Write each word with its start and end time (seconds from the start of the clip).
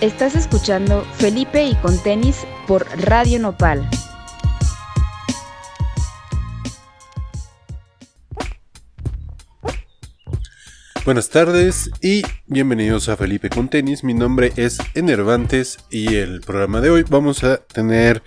Estás 0.00 0.36
escuchando 0.36 1.04
Felipe 1.14 1.64
y 1.64 1.74
con 1.74 2.00
tenis 2.00 2.46
por 2.68 2.86
Radio 3.00 3.40
Nopal. 3.40 3.90
Buenas 11.04 11.30
tardes 11.30 11.90
y 12.00 12.22
bienvenidos 12.46 13.08
a 13.08 13.16
Felipe 13.16 13.50
con 13.50 13.68
tenis. 13.68 14.04
Mi 14.04 14.14
nombre 14.14 14.52
es 14.54 14.78
Enervantes 14.94 15.78
y 15.90 16.14
el 16.14 16.42
programa 16.42 16.80
de 16.80 16.90
hoy 16.90 17.04
vamos 17.08 17.42
a 17.42 17.56
tener 17.56 18.22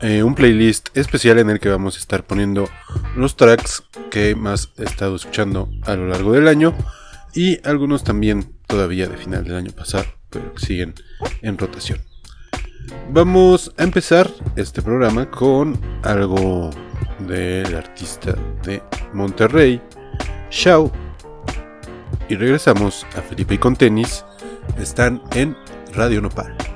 eh, 0.00 0.22
un 0.22 0.36
playlist 0.36 0.96
especial 0.96 1.40
en 1.40 1.50
el 1.50 1.58
que 1.58 1.70
vamos 1.70 1.96
a 1.96 1.98
estar 1.98 2.22
poniendo 2.22 2.68
los 3.16 3.34
tracks 3.34 3.82
que 4.12 4.36
más 4.36 4.70
he 4.78 4.84
estado 4.84 5.16
escuchando 5.16 5.70
a 5.82 5.96
lo 5.96 6.06
largo 6.06 6.34
del 6.34 6.46
año 6.46 6.72
y 7.34 7.58
algunos 7.66 8.04
también 8.04 8.54
todavía 8.68 9.08
de 9.08 9.16
final 9.16 9.42
del 9.42 9.56
año 9.56 9.72
pasado, 9.72 10.06
pero 10.30 10.56
siguen 10.56 10.94
en 11.42 11.58
rotación. 11.58 12.00
Vamos 13.12 13.72
a 13.76 13.82
empezar 13.84 14.30
este 14.56 14.82
programa 14.82 15.30
con 15.30 15.78
algo 16.02 16.70
del 17.26 17.74
artista 17.76 18.34
de 18.62 18.82
Monterrey, 19.12 19.80
Shao. 20.50 20.90
Y 22.28 22.36
regresamos 22.36 23.04
a 23.16 23.22
Felipe 23.22 23.54
y 23.54 23.58
con 23.58 23.76
tenis. 23.76 24.24
Están 24.78 25.22
en 25.34 25.56
Radio 25.94 26.20
Nopal. 26.20 26.69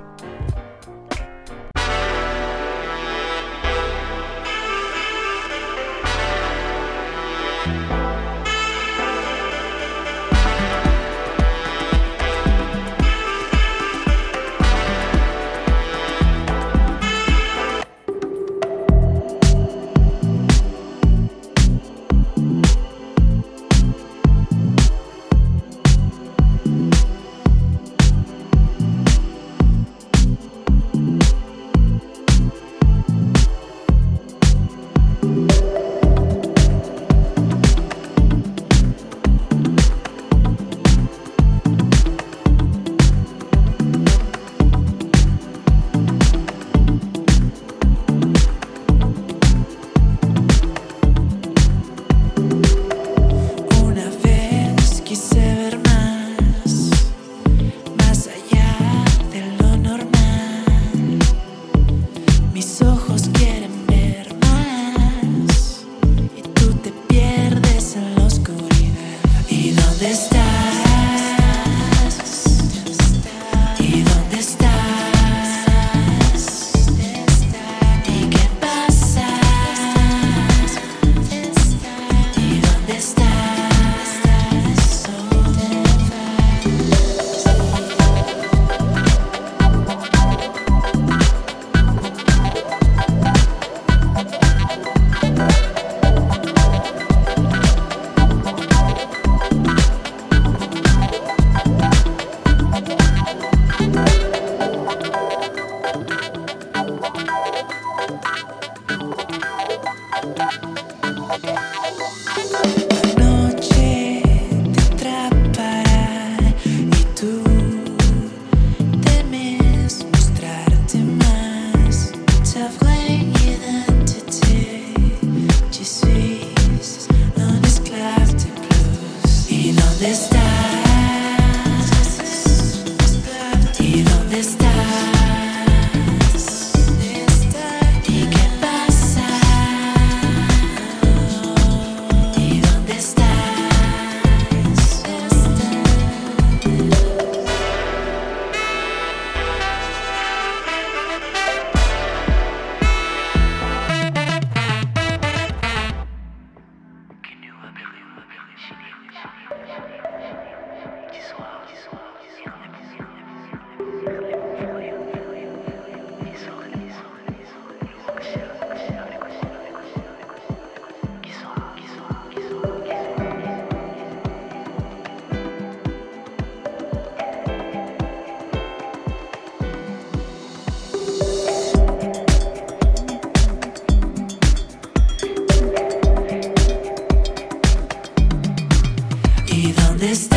¿Dónde? 190.04 190.33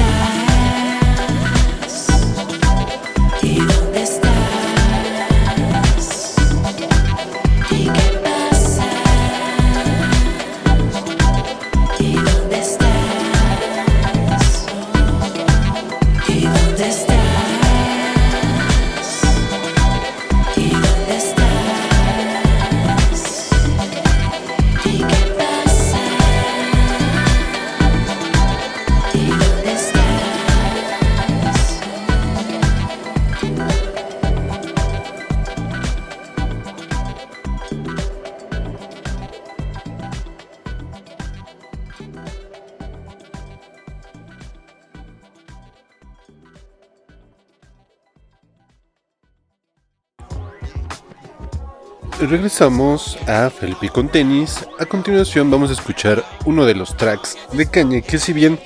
Regresamos 52.29 53.17
a 53.27 53.49
Felipe 53.49 53.89
con 53.89 54.09
tenis. 54.09 54.67
A 54.79 54.85
continuación 54.85 55.49
vamos 55.49 55.69
a 55.69 55.73
escuchar 55.73 56.23
uno 56.45 56.65
de 56.65 56.75
los 56.75 56.97
tracks 56.97 57.37
de 57.53 57.69
Kanye 57.69 58.01
que 58.01 58.19
si 58.19 58.33
bien 58.33 58.59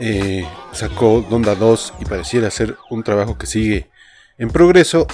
eh, 0.00 0.46
sacó 0.72 1.24
Donda 1.28 1.54
2 1.54 1.94
y 2.00 2.04
pareciera 2.04 2.50
ser 2.50 2.76
un 2.90 3.02
trabajo 3.02 3.36
que 3.36 3.46
sigue 3.46 3.90
en 4.38 4.48
progreso, 4.48 5.06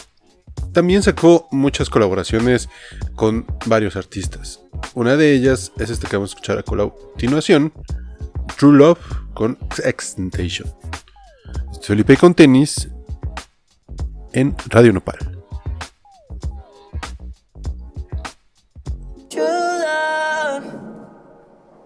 también 0.73 1.03
sacó 1.03 1.49
muchas 1.51 1.91
colaboraciones 1.91 2.69
con 3.17 3.47
varios 3.67 3.97
artistas. 3.97 4.61
Una 4.95 5.17
de 5.17 5.33
ellas 5.33 5.73
es 5.79 5.91
esta 5.91 6.09
que 6.09 6.17
vamos 6.17 6.31
a 6.31 6.35
escuchar 6.35 6.59
a 6.59 6.63
continuación, 6.63 7.73
True 8.57 8.77
Love 8.77 9.01
con 9.35 9.59
Extentation. 9.85 10.73
Felipe 11.83 12.17
con 12.17 12.35
tenis 12.35 12.89
en 14.33 14.55
Radio 14.69 14.93
Nopal. 14.93 15.40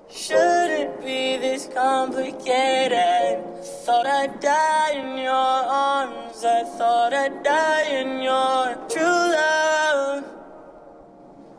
Shouldn't 0.08 1.00
be 1.00 1.36
this 1.38 1.68
complicated. 1.74 3.44
Thought 3.84 4.06
I'd 4.06 4.40
die 4.40 4.92
in 4.92 5.18
your 5.18 5.32
arms. 5.32 6.44
I 6.44 6.62
thought 6.78 7.12
I'd 7.12 7.42
die 7.42 7.88
in 8.00 8.22
your 8.22 8.76
true 8.88 9.02
love. 9.02 10.24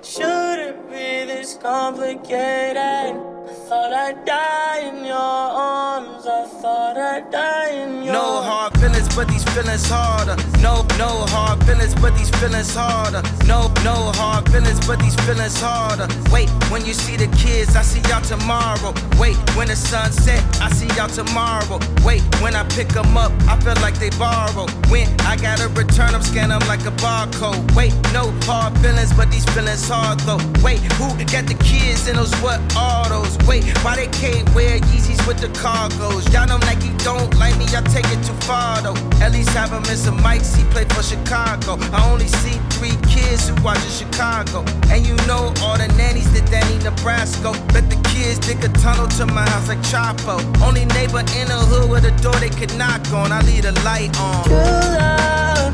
Shouldn't 0.02 0.90
be 0.90 1.25
this 1.25 1.57
complicated. 1.57 3.35
Thought 3.45 3.94
I'd 3.94 4.25
die 4.25 4.80
in 4.89 5.06
your 5.06 5.15
arms. 5.15 6.25
I 6.25 6.45
thought 6.47 6.97
I'd 6.97 7.30
die 7.30 7.86
No 8.06 8.42
hard 8.42 8.74
feelings, 8.80 9.13
but 9.15 9.27
these 9.27 9.44
feelings 9.44 9.88
harder. 9.88 10.36
No, 10.62 10.86
no 10.97 11.25
hard 11.30 11.63
feelings, 11.63 11.94
but 11.95 12.15
these 12.18 12.30
feelings 12.38 12.74
harder. 12.74 13.21
No, 13.45 13.71
no 13.83 14.12
hard 14.18 14.50
feelings, 14.50 14.86
but 14.88 15.00
these 15.00 15.15
feelings 15.25 15.59
harder. 15.59 16.07
Wait, 16.31 16.50
when 16.71 16.86
you 16.86 16.94
see 16.94 17.18
the 17.18 17.27
kids, 17.38 17.75
I 17.75 17.83
see 17.83 18.01
y'all 18.09 18.21
tomorrow. 18.21 18.94
Wait, 19.19 19.36
when 19.56 19.68
the 19.68 19.75
sun 19.75 20.12
set, 20.12 20.41
I 20.62 20.69
see 20.71 20.88
y'all 20.95 21.09
tomorrow. 21.09 21.80
Wait, 22.03 22.21
when 22.41 22.56
I 22.56 22.63
pick 22.69 22.89
them 22.89 23.18
up, 23.18 23.31
I 23.48 23.59
feel 23.59 23.77
like 23.81 24.00
they 24.00 24.09
borrow. 24.18 24.65
When 24.89 25.07
I 25.21 25.36
gotta 25.38 25.68
return 25.69 26.13
them, 26.13 26.24
scan 26.24 26.50
them 26.50 26.62
like 26.68 26.81
a 26.86 26.95
barcode. 26.98 27.75
Wait, 27.75 27.94
no 28.13 28.33
hard 28.45 28.77
feelings, 28.80 29.13
but 29.13 29.30
these 29.30 29.45
feelings 29.53 29.88
hard 29.88 30.19
though. 30.21 30.41
Wait, 30.63 30.80
who 30.98 31.09
got 31.25 31.45
the 31.45 31.57
kids 31.62 32.07
in 32.07 32.15
those 32.15 32.33
what 32.41 32.59
autos? 32.75 33.35
Wait, 33.48 33.66
why 33.84 33.96
they 33.96 34.08
can't 34.08 34.48
wear 34.56 34.80
Yeezys 34.80 35.26
with 35.28 35.40
the 35.40 35.48
cargos? 35.60 36.32
Y'all 36.34 36.48
know 36.48 36.58
Nike 36.60 36.92
don't 37.04 37.34
like 37.38 37.58
me, 37.58 37.66
I 37.76 37.82
take 37.82 38.06
it 38.06 38.24
too 38.26 38.34
far 38.48 38.82
though. 38.82 38.96
At 39.24 39.32
least 39.32 39.50
have 39.50 39.72
him 39.72 39.84
in 39.86 39.98
some 39.98 40.18
mics, 40.20 40.56
he 40.56 40.64
played 40.72 40.92
for 40.94 41.04
Chicago. 41.04 41.78
I 41.94 42.10
only 42.12 42.28
see 42.28 42.58
three 42.78 42.98
kids 43.10 43.48
who 43.48 43.56
watch 43.64 43.84
in 43.84 43.92
Chicago. 43.92 44.64
And 44.90 45.06
you 45.06 45.16
know 45.28 45.54
all 45.62 45.78
the 45.78 45.88
nannies 45.98 46.32
that 46.34 46.50
Danny 46.50 46.78
Nebraska. 46.84 47.52
Bet 47.74 47.90
the 47.90 47.98
kids 48.10 48.40
dig 48.40 48.64
a 48.64 48.70
tunnel 48.80 49.08
to 49.18 49.26
my 49.26 49.48
house 49.50 49.68
like 49.68 49.80
Chapo. 49.80 50.38
Only 50.62 50.86
neighbor 50.86 51.20
in 51.20 51.48
the 51.48 51.60
hood 51.70 51.90
with 51.90 52.06
a 52.06 52.12
door 52.22 52.36
they 52.36 52.50
could 52.50 52.76
knock 52.78 53.02
on. 53.14 53.32
I 53.32 53.42
leave 53.42 53.64
the 53.64 53.74
light 53.84 54.18
on. 54.20 54.44
true 54.46 54.56
love. 54.56 55.74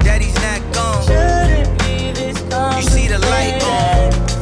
Daddy's 0.00 0.34
not 0.36 0.60
gone. 0.74 1.04
Shouldn't 1.06 1.78
be 1.80 2.12
this. 2.12 2.38
You 2.76 2.90
see 2.90 3.08
the 3.08 3.18
light 3.18 3.62
on. 3.62 4.39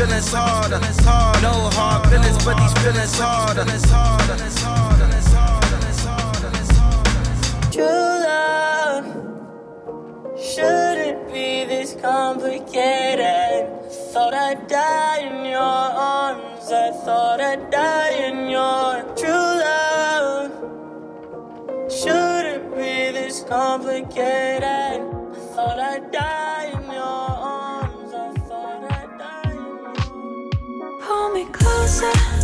Feelings, 0.00 0.32
harder. 0.32 0.80
No 1.42 1.52
hard 1.76 2.08
feelings, 2.08 2.44
but 2.44 2.56
these 2.56 2.72
feelings 2.82 3.18
harder. 3.18 3.64
True 7.70 8.12
love 8.28 9.06
shouldn't 10.38 11.32
be 11.32 11.64
this 11.64 11.94
complicated. 12.00 13.68
Thought 14.12 14.34
I'd 14.34 14.66
die 14.66 15.20
in 15.20 15.44
your 15.44 15.60
arms. 15.60 16.72
I 16.72 16.90
thought 17.04 17.40
I'd 17.40 17.70
die 17.70 18.10
in 18.28 18.48
your 18.48 19.02
true 19.16 19.52
love. 19.66 20.50
Shouldn't 21.90 22.74
be 22.74 23.12
this 23.12 23.44
complicated. 23.44 24.64
I 24.64 24.98
thought 25.54 25.78
I'd 25.78 26.10
die 26.10 26.49
me 31.98 32.39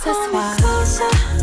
closer, 0.00 1.39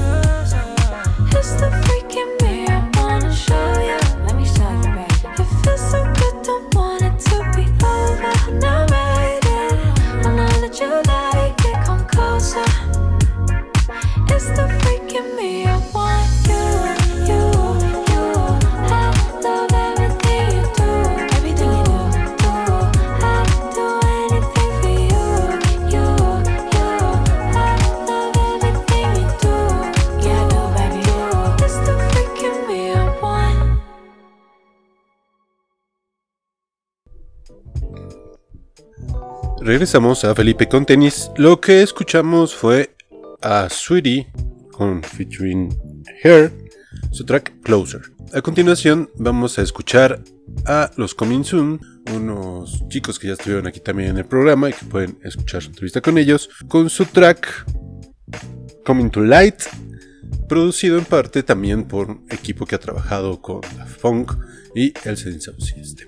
regresamos 39.77 40.23
a 40.23 40.33
Felipe 40.33 40.67
con 40.67 40.87
tenis. 40.87 41.29
Lo 41.37 41.61
que 41.61 41.83
escuchamos 41.83 42.55
fue 42.55 42.95
a 43.43 43.69
Sweetie 43.69 44.25
con 44.71 45.03
featuring 45.03 45.69
Her, 46.23 46.51
su 47.11 47.23
track 47.23 47.61
Closer. 47.61 48.01
A 48.33 48.41
continuación 48.41 49.07
vamos 49.17 49.59
a 49.59 49.61
escuchar 49.61 50.23
a 50.65 50.89
los 50.97 51.13
Coming 51.13 51.43
Soon, 51.43 51.79
unos 52.11 52.89
chicos 52.89 53.19
que 53.19 53.27
ya 53.27 53.33
estuvieron 53.33 53.67
aquí 53.67 53.79
también 53.79 54.09
en 54.09 54.17
el 54.17 54.25
programa 54.25 54.67
y 54.67 54.73
que 54.73 54.83
pueden 54.87 55.19
escuchar 55.21 55.61
su 55.61 55.69
entrevista 55.69 56.01
con 56.01 56.17
ellos, 56.17 56.49
con 56.67 56.89
su 56.89 57.05
track 57.05 57.47
Coming 58.83 59.11
to 59.11 59.21
Light, 59.21 59.61
producido 60.49 60.97
en 60.97 61.05
parte 61.05 61.43
también 61.43 61.87
por 61.87 62.09
un 62.09 62.25
equipo 62.31 62.65
que 62.65 62.73
ha 62.73 62.79
trabajado 62.79 63.39
con 63.43 63.61
Daft 63.61 64.01
Punk 64.01 64.33
y 64.73 64.91
el 65.07 65.17
Sensation 65.17 65.61
System. 65.61 66.07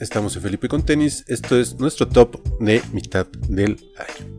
Estamos 0.00 0.36
en 0.36 0.42
Felipe 0.42 0.68
con 0.68 0.82
Tenis. 0.84 1.24
Esto 1.26 1.58
es 1.58 1.78
nuestro 1.80 2.06
top 2.06 2.40
de 2.60 2.80
mitad 2.92 3.26
del 3.48 3.76
año. 3.96 4.38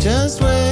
just 0.00 0.40
wait. 0.40 0.67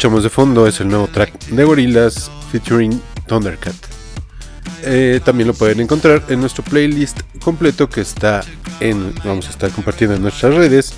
escuchamos 0.00 0.22
de 0.22 0.30
fondo 0.30 0.66
es 0.66 0.80
el 0.80 0.88
nuevo 0.88 1.08
track 1.08 1.48
de 1.48 1.62
Gorillaz 1.62 2.30
featuring 2.50 3.02
Thundercat. 3.26 3.74
Eh, 4.82 5.20
también 5.22 5.46
lo 5.46 5.52
pueden 5.52 5.78
encontrar 5.78 6.24
en 6.30 6.40
nuestro 6.40 6.64
playlist 6.64 7.20
completo 7.44 7.86
que 7.86 8.00
está 8.00 8.40
en. 8.80 9.14
Vamos 9.22 9.48
a 9.48 9.50
estar 9.50 9.70
compartiendo 9.70 10.16
en 10.16 10.22
nuestras 10.22 10.54
redes. 10.54 10.94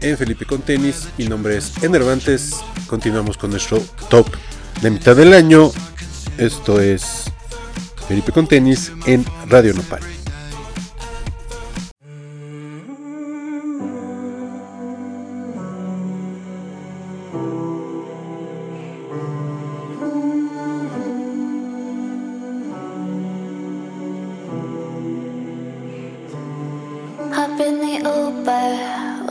En 0.00 0.18
Felipe 0.18 0.44
con 0.44 0.60
Tenis, 0.60 1.06
mi 1.18 1.28
nombre 1.28 1.56
es 1.56 1.80
Enervantes. 1.84 2.56
Continuamos 2.88 3.38
con 3.38 3.50
nuestro 3.50 3.78
top 4.08 4.26
de 4.82 4.90
mitad 4.90 5.14
del 5.14 5.32
año. 5.32 5.70
Esto 6.36 6.80
es 6.80 7.30
Felipe 8.08 8.32
con 8.32 8.48
Tenis 8.48 8.90
en 9.06 9.24
Radio 9.48 9.72
Nopal. 9.72 10.19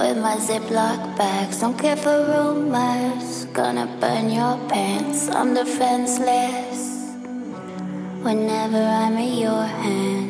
with 0.10 0.18
my 0.24 0.38
Ziploc 0.38 1.18
bags. 1.18 1.60
Don't 1.62 1.78
care 1.78 1.96
for 1.96 2.18
rumors, 2.32 3.46
gonna 3.54 3.86
burn 4.00 4.32
your 4.32 4.58
pants. 4.68 5.30
I'm 5.30 5.54
defenseless 5.54 7.14
whenever 8.24 8.82
I'm 8.82 9.18
in 9.18 9.38
your 9.38 9.64
hands. 9.64 10.29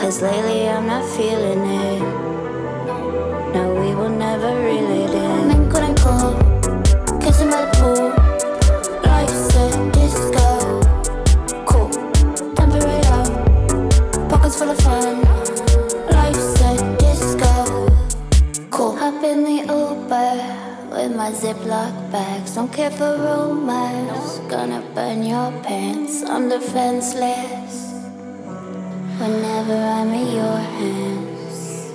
Cause 0.00 0.22
lately 0.22 0.68
I'm 0.68 0.86
not 0.86 1.04
feeling 1.16 1.64
it. 1.66 2.00
No, 3.52 3.74
we 3.80 3.94
will 3.96 4.08
never 4.08 4.54
reel 4.64 4.90
it 5.02 5.10
in. 5.10 5.48
Men 5.48 5.70
couldn't 5.70 5.98
go, 5.98 6.38
kissing 7.20 7.50
by 7.50 7.64
the 7.64 7.70
pool. 7.78 8.08
Life's 9.02 9.56
a 9.56 9.66
disco. 9.90 10.46
Cool, 11.66 11.90
temporary. 12.54 13.04
out. 13.16 14.30
Pockets 14.30 14.56
full 14.56 14.70
of 14.70 14.78
fun. 14.78 15.20
Life's 16.12 16.60
a 16.62 16.96
disco. 16.98 17.52
Cool, 18.70 18.96
hop 18.96 19.24
in 19.24 19.42
the 19.42 19.58
Uber 19.66 20.32
with 20.92 21.16
my 21.16 21.32
Ziploc 21.32 21.92
bags. 22.12 22.54
Don't 22.54 22.72
care 22.72 22.92
for 22.92 23.16
romance, 23.18 24.38
Gonna 24.48 24.80
burn 24.94 25.24
your 25.24 25.50
pants. 25.62 26.22
I'm 26.22 26.48
defenseless 26.48 27.57
whenever 29.18 29.74
I'm 29.74 30.12
in 30.14 30.28
your 30.40 30.58
hands. 30.78 31.90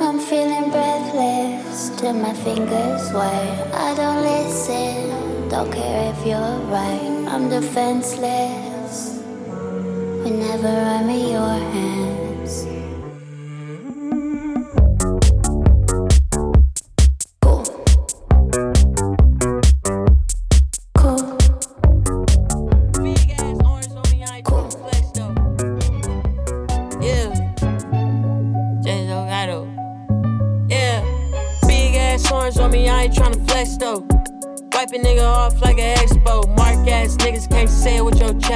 I'm 0.00 0.18
feeling 0.18 0.70
breathless 0.70 1.90
till 1.98 2.14
my 2.14 2.32
fingers 2.32 3.12
white. 3.12 3.70
I 3.74 3.94
don't 3.94 4.22
listen, 4.22 5.48
don't 5.50 5.70
care 5.70 6.12
if 6.12 6.26
you're 6.26 6.58
right. 6.72 7.26
I'm 7.28 7.50
defenseless 7.50 9.18
whenever 10.24 10.68
I'm 10.68 11.10
in 11.10 11.28
your 11.28 11.58
hands. 11.72 12.17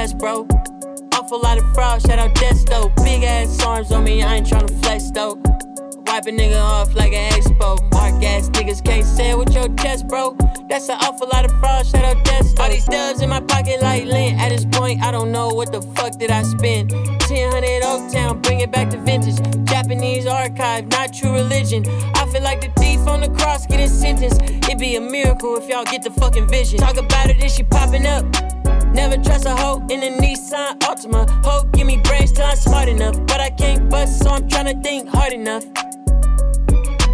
Chest, 0.03 0.17
bro. 0.17 0.45
Awful 1.13 1.39
lot 1.39 1.57
of 1.57 1.73
fraud, 1.73 2.01
shout 2.01 2.19
out 2.19 2.33
Desto. 2.35 2.93
Big 3.03 3.23
ass 3.23 3.63
arms 3.63 3.91
on 3.91 4.03
me, 4.03 4.21
I 4.21 4.35
ain't 4.35 4.47
tryna 4.47 4.69
flex 4.83 5.11
though. 5.11 5.35
Wipe 6.07 6.25
a 6.25 6.31
nigga 6.31 6.61
off 6.61 6.93
like 6.93 7.13
an 7.13 7.31
expo. 7.31 7.79
Mark 7.93 8.21
ass 8.23 8.49
niggas 8.49 8.83
can't 8.83 9.05
say 9.05 9.31
it 9.31 9.37
with 9.37 9.53
your 9.53 9.69
chest, 9.75 10.07
bro. 10.07 10.35
That's 10.67 10.89
an 10.89 10.97
awful 11.01 11.29
lot 11.31 11.45
of 11.45 11.51
fraud, 11.59 11.85
shout 11.85 12.03
out 12.03 12.17
Desto. 12.25 12.59
All 12.59 12.69
these 12.69 12.85
dubs 12.85 13.21
in 13.21 13.29
my 13.29 13.39
pocket 13.39 13.81
like 13.81 14.03
lint. 14.05 14.39
At 14.39 14.49
this 14.49 14.65
point, 14.65 15.01
I 15.01 15.11
don't 15.11 15.31
know 15.31 15.47
what 15.47 15.71
the 15.71 15.81
fuck 15.95 16.17
did 16.19 16.31
I 16.31 16.43
spend. 16.43 16.91
1000 16.91 17.63
Oaktown, 17.83 18.41
bring 18.41 18.59
it 18.59 18.71
back 18.71 18.89
to 18.89 18.97
vintage. 18.97 19.39
Japanese 19.69 20.25
archive, 20.25 20.87
not 20.87 21.13
true 21.13 21.33
religion. 21.33 21.83
I 22.15 22.27
feel 22.31 22.43
like 22.43 22.59
the 22.59 22.71
thief 22.81 23.07
on 23.07 23.21
the 23.21 23.29
cross 23.29 23.65
getting 23.65 23.87
sentenced. 23.87 24.41
It'd 24.41 24.79
be 24.79 24.97
a 24.97 25.01
miracle 25.01 25.55
if 25.55 25.69
y'all 25.69 25.85
get 25.85 26.03
the 26.03 26.11
fucking 26.11 26.49
vision. 26.49 26.79
Talk 26.79 26.97
about 26.97 27.29
it, 27.29 27.37
it, 27.37 27.45
is 27.45 27.55
she 27.55 27.63
popping 27.63 28.05
up? 28.05 28.25
Never 28.93 29.17
trust 29.17 29.45
a 29.45 29.55
hoe 29.55 29.85
in 29.89 30.03
a 30.03 30.17
Nissan 30.21 30.77
Altima. 30.79 31.27
Hoe 31.43 31.63
give 31.73 31.87
me 31.87 31.97
brains 31.97 32.31
till 32.31 32.45
I'm 32.45 32.55
smart 32.55 32.87
enough. 32.87 33.15
But 33.25 33.39
I 33.39 33.49
can't 33.49 33.89
bust, 33.89 34.19
so 34.23 34.29
I'm 34.29 34.47
tryna 34.47 34.81
think 34.83 35.09
hard 35.09 35.33
enough. 35.33 35.65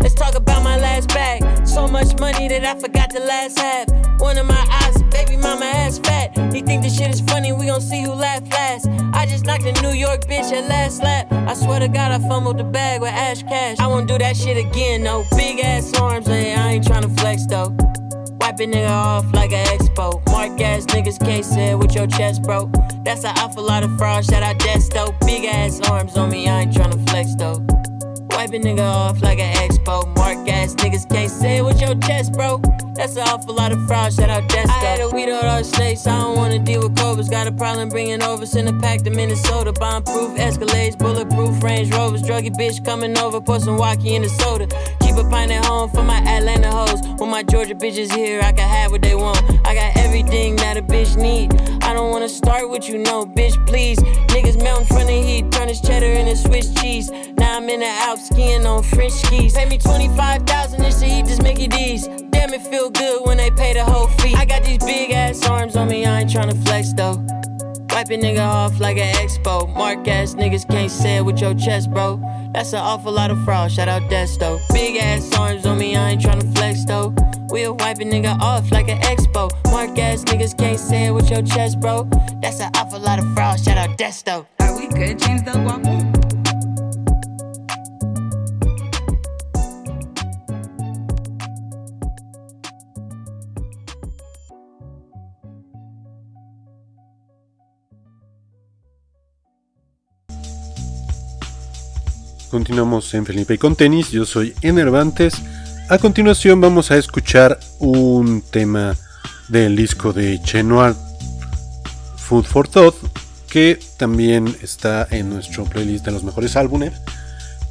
Let's 0.02 0.14
talk 0.14 0.36
about 0.36 0.64
my 0.64 0.78
last 0.78 1.10
bag. 1.10 1.68
So 1.68 1.88
much 1.88 2.18
money 2.20 2.48
that 2.48 2.64
I 2.64 2.80
forgot 2.80 3.12
the 3.12 3.20
last 3.20 3.60
half. 3.60 3.88
One 4.20 4.38
of 4.38 4.46
my 4.46 4.66
eyes, 4.84 5.02
baby 5.04 5.38
mama 5.38 5.66
ass 5.66 6.00
fat. 6.00 6.38
He 6.54 6.62
think 6.62 6.84
this 6.84 6.98
shit 6.98 7.10
is 7.10 7.22
funny, 7.22 7.52
we 7.52 7.68
gon' 7.68 7.82
see 7.82 8.04
who 8.04 8.14
laugh 8.14 8.42
last. 8.50 8.88
I 9.14 9.26
just 9.26 9.46
knocked 9.46 9.64
a 9.64 9.82
New 9.82 9.92
York 9.92 10.22
bitch 10.22 10.52
at 10.52 10.68
last 10.68 11.04
lap. 11.04 11.32
I 11.32 11.54
swear 11.54 11.80
to 11.80 11.88
God, 11.88 12.12
I 12.12 12.28
fumbled 12.28 12.58
the 12.58 12.64
bag 12.64 13.02
with 13.02 13.12
Ash 13.12 13.44
Cash. 13.44 13.80
I 13.80 13.88
won't 13.88 14.08
do 14.08 14.18
that 14.18 14.36
shit 14.38 14.58
again, 14.58 15.04
no. 15.04 15.26
Big 15.36 15.60
ass 15.60 15.94
arms, 16.00 16.28
hey, 16.28 16.54
I 16.56 16.74
ain't 16.74 16.86
tryna 16.86 17.18
flex 17.20 17.46
though. 17.46 17.76
Wipe 18.40 18.60
a 18.60 18.66
nigga 18.66 18.90
off 18.90 19.34
like 19.34 19.52
an 19.52 19.66
expo. 19.68 20.29
Mark 20.60 20.72
ass 20.72 20.86
niggas 20.88 21.20
can't 21.24 21.46
say 21.46 21.68
it 21.68 21.78
with 21.78 21.96
your 21.96 22.06
chest, 22.06 22.44
bro. 22.44 22.70
That's 23.06 23.24
an 23.24 23.34
awful 23.38 23.64
lot 23.64 23.84
of 23.84 23.98
fraud, 23.98 24.26
shout 24.26 24.44
out 24.44 24.58
Desto. 24.58 25.18
Big 25.26 25.46
ass 25.46 25.80
arms 25.90 26.18
on 26.18 26.32
me, 26.32 26.50
I 26.50 26.64
ain't 26.64 26.74
tryna 26.74 27.10
flex 27.10 27.34
though. 27.36 27.66
Wipe 28.36 28.50
a 28.50 28.60
nigga 28.60 28.82
off 28.82 29.22
like 29.22 29.40
an 29.40 29.56
expo. 29.56 30.06
Mark 30.18 30.50
ass 30.50 30.76
niggas 30.76 31.10
can't 31.10 31.32
say 31.32 31.60
it 31.60 31.62
with 31.64 31.80
your 31.80 31.96
chest, 32.00 32.34
bro. 32.34 32.62
That's 32.94 33.16
an 33.16 33.22
awful 33.30 33.56
lot 33.56 33.72
of 33.72 33.88
fraud, 33.88 34.12
shout 34.12 34.30
out 34.30 34.50
Desto. 34.50 34.68
I 34.68 34.84
had 34.84 35.00
a 35.00 35.08
weed 35.08 35.30
on 35.30 35.44
those 35.44 35.72
snakes, 35.72 36.06
I 36.06 36.20
don't 36.20 36.36
wanna 36.36 36.60
deal 36.60 36.84
with 36.84 36.98
cobras. 36.98 37.30
Got 37.30 37.48
a 37.48 37.54
problem 37.54 37.88
bringing 37.88 38.22
over, 38.22 38.46
send 38.46 38.68
a 38.68 38.74
pack 38.82 39.04
to 39.04 39.12
Minnesota. 39.12 39.72
Bomb 39.72 40.04
proof 40.04 40.38
Escalades, 40.38 41.00
bulletproof 41.00 41.64
Range 41.64 41.90
Rovers. 41.94 42.22
Druggy 42.22 42.54
bitch 42.54 42.84
coming 42.84 43.18
over, 43.18 43.40
pour 43.40 43.62
some 43.62 43.78
walkie 43.78 44.14
in 44.14 44.24
the 44.24 44.30
soda. 44.30 44.68
Keep 45.30 45.50
a 45.52 45.68
home 45.68 45.92
for 45.92 46.02
my 46.02 46.18
Atlanta 46.22 46.72
hoes. 46.72 47.02
When 47.20 47.30
my 47.30 47.44
Georgia 47.44 47.76
bitches 47.76 48.12
here, 48.12 48.42
I 48.42 48.52
can 48.52 48.68
have 48.68 48.92
what 48.92 49.04
they 49.04 49.14
want. 49.14 49.38
I 49.64 49.76
got 49.76 49.96
everything 49.98 50.56
that 50.56 50.76
a 50.76 50.82
bitch 50.82 51.18
need. 51.18 51.54
I 51.84 51.94
don't 51.94 52.10
wanna 52.10 52.28
start 52.28 52.68
with 52.68 52.90
you, 52.90 52.98
no, 52.98 53.28
bitch, 53.28 53.54
please. 53.68 54.00
Niggas 54.00 54.62
melt 54.64 54.82
in 54.82 54.88
front 54.88 55.04
of 55.04 55.24
heat, 55.24 55.52
turn 55.52 55.68
his 55.68 55.82
cheddar 55.82 56.08
into 56.08 56.36
Swiss 56.36 56.74
cheese. 56.74 57.12
Now 57.38 57.58
I'm 57.58 57.70
in 57.70 57.82
the 57.82 57.86
Alps 57.86 58.26
skiing 58.28 58.66
on 58.66 58.82
French 58.82 59.14
skis. 59.14 59.54
Pay 59.54 59.66
me 59.66 59.78
25,000 59.78 60.82
just 60.82 61.02
to 61.02 61.06
eat 61.06 61.26
this 61.26 61.42
Mickey 61.44 61.68
D's. 61.68 62.08
Damn, 62.32 62.52
it 62.52 62.64
feel 62.64 62.90
good 62.90 63.28
when 63.28 63.38
they 63.38 63.52
pay 63.52 63.74
the 63.74 63.84
whole 63.84 64.08
fee. 64.08 64.34
I 64.36 64.46
got 64.46 64.64
these 64.64 64.80
big 64.80 65.12
ass 65.12 65.48
arms 65.48 65.76
on 65.76 65.90
me, 65.90 66.06
I 66.06 66.22
ain't 66.22 66.32
tryna 66.32 66.58
flex 66.66 66.92
though. 66.94 67.24
Wipe 67.92 68.10
a 68.10 68.18
nigga 68.18 68.48
off 68.48 68.80
like 68.80 68.98
an 68.98 69.14
expo. 69.16 69.74
Mark 69.76 70.08
ass 70.08 70.36
niggas 70.36 70.68
can't 70.70 70.92
say 70.92 71.18
it 71.18 71.26
with 71.26 71.40
your 71.40 71.54
chest, 71.54 71.92
bro. 71.92 72.22
That's 72.54 72.74
an 72.74 72.80
awful 72.80 73.12
lot 73.12 73.32
of 73.32 73.44
fraud, 73.44 73.72
shout 73.72 73.88
out 73.88 74.04
Desto. 74.04 74.60
Big 74.74 74.98
ass 74.98 75.36
arms 75.38 75.66
on 75.66 75.78
me, 75.78 75.96
I 75.96 76.12
ain't 76.12 76.22
tryna 76.22 76.56
flex 76.56 76.86
though. 76.86 77.14
We'll 77.50 77.76
wipe 77.76 77.98
a 77.98 78.04
nigga 78.04 78.40
off 78.40 78.72
like 78.72 78.90
an 78.90 79.00
expo. 79.02 79.50
Mark 79.72 79.98
ass 79.98 80.24
niggas 80.26 80.58
can't 80.58 80.80
say 80.80 81.06
it 81.06 81.12
with 81.12 81.30
your 81.30 81.42
chest, 81.42 81.80
bro. 81.80 82.08
That's 82.42 82.60
an 82.60 82.72
awful 82.76 83.00
lot 83.00 83.20
of 83.20 83.26
fraud, 83.34 83.60
shout 83.60 83.78
out 83.78 83.98
Desto. 83.98 84.46
Are 84.60 84.78
we 84.78 84.88
good, 84.88 85.20
James 85.20 85.42
Del? 85.42 86.09
Continuamos 102.50 103.14
en 103.14 103.26
Felipe 103.26 103.54
y 103.54 103.58
con 103.60 103.76
tenis. 103.76 104.10
Yo 104.10 104.26
soy 104.26 104.56
Enervantes. 104.62 105.36
A 105.88 106.00
continuación 106.00 106.60
vamos 106.60 106.90
a 106.90 106.98
escuchar 106.98 107.60
un 107.78 108.42
tema 108.42 108.96
del 109.50 109.76
disco 109.76 110.14
de 110.14 110.42
Chenoir 110.42 110.96
Food 112.18 112.46
for 112.46 112.68
Thought 112.68 112.96
que 113.50 113.80
también 113.98 114.56
está 114.62 115.08
en 115.12 115.30
nuestro 115.30 115.66
playlist 115.66 116.06
de 116.06 116.12
los 116.12 116.24
mejores 116.24 116.56
álbumes, 116.56 116.94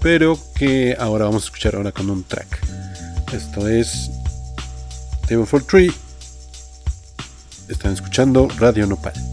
pero 0.00 0.38
que 0.54 0.96
ahora 0.98 1.24
vamos 1.24 1.42
a 1.42 1.46
escuchar 1.46 1.74
ahora 1.74 1.90
con 1.90 2.08
un 2.08 2.22
track. 2.22 2.60
Esto 3.32 3.66
es 3.66 4.10
Table 5.28 5.46
for 5.46 5.62
Tree. 5.64 5.92
Están 7.68 7.94
escuchando 7.94 8.48
Radio 8.58 8.86
Nopal. 8.86 9.27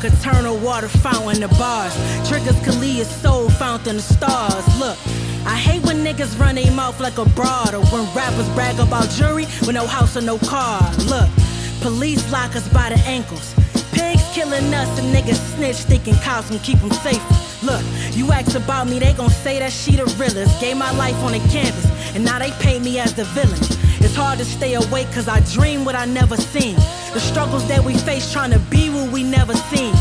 Could 0.00 0.12
turn 0.20 0.46
water 0.62 0.88
fountain 0.88 1.40
to 1.40 1.48
bars. 1.56 1.94
Triggers 2.28 2.58
could 2.64 2.76
lead 2.80 3.00
a 3.00 3.04
soul 3.04 3.48
fountain 3.50 3.96
to 3.96 4.02
stars. 4.02 4.64
Look, 4.78 4.98
I 5.46 5.54
hate 5.56 5.82
when 5.84 6.04
niggas 6.04 6.38
run 6.38 6.56
their 6.56 6.72
mouth 6.72 6.98
like 7.00 7.18
a 7.18 7.24
broad, 7.24 7.74
or 7.74 7.84
when 7.86 8.04
rappers 8.14 8.48
brag 8.50 8.78
about 8.78 9.08
jury 9.10 9.46
with 9.62 9.74
no 9.74 9.86
house 9.86 10.16
or 10.16 10.22
no 10.22 10.38
car. 10.38 10.80
Look, 11.06 11.28
police 11.80 12.22
lock 12.32 12.56
us 12.56 12.68
by 12.68 12.90
the 12.90 12.98
ankles. 13.06 13.54
Pigs 13.92 14.22
killing 14.32 14.72
us 14.74 14.98
and 14.98 15.14
niggas 15.14 15.40
snitch, 15.54 15.76
thinking 15.76 16.16
cops 16.16 16.48
can 16.48 16.58
keep 16.58 16.78
them 16.80 16.90
safe. 16.90 17.22
Look, 17.62 17.82
you 18.12 18.30
ask 18.32 18.56
about 18.56 18.88
me, 18.88 18.98
they 18.98 19.12
gon' 19.12 19.30
say 19.30 19.58
that 19.58 19.72
she 19.72 19.96
the 19.96 20.06
realest. 20.18 20.60
Gave 20.60 20.76
my 20.76 20.90
life 20.96 21.16
on 21.22 21.34
a 21.34 21.40
canvas, 21.48 21.86
and 22.14 22.24
now 22.24 22.38
they 22.38 22.50
paint 22.62 22.84
me 22.84 22.98
as 22.98 23.14
the 23.14 23.24
villain. 23.24 23.60
It's 24.00 24.14
hard 24.14 24.38
to 24.38 24.44
stay 24.44 24.74
awake 24.74 25.10
cause 25.12 25.28
I 25.28 25.40
dream 25.54 25.84
what 25.84 25.94
I 25.94 26.04
never 26.04 26.36
seen. 26.36 26.76
The 27.16 27.22
struggles 27.22 27.66
that 27.68 27.82
we 27.82 27.94
face 27.94 28.30
trying 28.30 28.50
to 28.50 28.58
be 28.68 28.90
what 28.90 29.10
we 29.10 29.22
never 29.22 29.54
seen. 29.54 29.94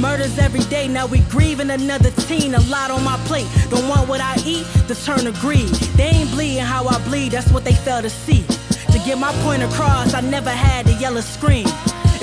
Murders 0.00 0.38
every 0.38 0.64
day, 0.70 0.88
now 0.88 1.06
we 1.06 1.18
grieving 1.28 1.68
another 1.68 2.10
teen. 2.22 2.54
A 2.54 2.60
lot 2.70 2.90
on 2.90 3.04
my 3.04 3.18
plate. 3.26 3.46
Don't 3.68 3.86
want 3.86 4.08
what 4.08 4.22
I 4.22 4.34
eat, 4.46 4.64
to 4.88 4.94
turn 4.94 5.26
to 5.26 5.32
greed. 5.42 5.68
They 5.98 6.04
ain't 6.04 6.30
bleeding 6.30 6.64
how 6.64 6.88
I 6.88 6.96
bleed, 7.04 7.32
that's 7.32 7.52
what 7.52 7.64
they 7.64 7.74
fail 7.74 8.00
to 8.00 8.08
see. 8.08 8.46
To 8.92 8.98
get 9.04 9.18
my 9.18 9.30
point 9.44 9.62
across, 9.62 10.14
I 10.14 10.22
never 10.22 10.48
had 10.48 10.86
the 10.86 10.94
yellow 10.94 11.20
screen. 11.20 11.66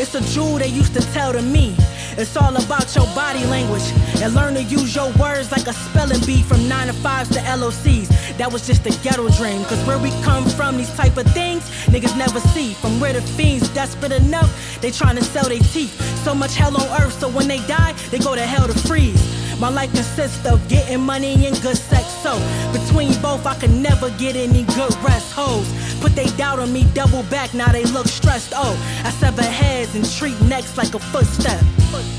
It's 0.02 0.16
a 0.16 0.22
jewel 0.34 0.58
they 0.58 0.70
used 0.70 0.96
to 0.96 1.02
tell 1.14 1.34
to 1.34 1.42
me. 1.44 1.76
It's 2.18 2.36
all 2.36 2.56
about 2.56 2.96
your 2.96 3.06
body 3.16 3.46
language 3.46 3.84
and 4.22 4.34
learn 4.34 4.54
to 4.56 4.64
use 4.64 4.96
your 4.96 5.12
words 5.14 5.52
like 5.52 5.68
a 5.68 5.74
spelling 5.74 6.20
bee 6.26 6.44
from 6.44 6.68
9 6.68 6.88
to 6.88 6.94
5s 6.94 7.34
to 7.34 7.40
LOCs. 7.40 8.38
That 8.38 8.52
was 8.52 8.66
just 8.68 8.86
a 8.86 8.92
ghetto 9.04 9.30
dream. 9.30 9.64
Cause 9.66 9.82
where 9.86 9.98
we 9.98 10.12
come 10.22 10.46
from, 10.50 10.78
these 10.78 10.94
type 10.96 11.18
of 11.18 11.26
things 11.34 11.64
niggas 11.88 12.18
never 12.18 12.40
see. 12.40 12.74
From 12.74 13.00
where 13.00 13.14
the 13.14 13.22
fiends 13.22 13.70
desperate 13.70 14.12
enough, 14.12 14.52
they 14.82 14.92
trying 14.92 15.16
to 15.16 15.24
sell 15.24 15.48
their 15.48 15.60
teeth. 15.60 15.94
So 16.24 16.36
much 16.36 16.56
hell 16.56 16.76
on 16.76 17.02
earth, 17.02 17.20
so 17.20 17.30
when 17.30 17.48
they 17.48 17.60
die, 17.68 17.94
they 18.12 18.20
go 18.20 18.36
to 18.36 18.42
hell 18.42 18.68
to 18.68 18.78
freeze. 18.88 19.41
My 19.62 19.70
life 19.70 19.94
consists 19.94 20.44
of 20.48 20.68
getting 20.68 21.02
money 21.02 21.46
and 21.46 21.56
good 21.62 21.78
sex. 21.78 22.08
So 22.24 22.34
between 22.74 23.14
both, 23.22 23.46
I 23.46 23.54
could 23.54 23.70
never 23.70 24.10
get 24.18 24.36
any 24.36 24.64
good 24.64 24.96
rest. 25.04 25.34
Hoes 25.34 25.72
put 26.02 26.16
they 26.16 26.26
doubt 26.36 26.58
on 26.58 26.74
me, 26.74 26.88
double 26.96 27.22
back. 27.30 27.54
Now 27.54 27.72
they 27.72 27.84
look 27.84 28.08
stressed. 28.08 28.54
Oh, 28.56 28.74
I 29.06 29.12
sever 29.12 29.44
heads 29.44 29.94
and 29.94 30.04
treat 30.18 30.42
necks 30.42 30.78
like 30.78 30.96
a 30.96 31.00
footstep. 31.00 31.62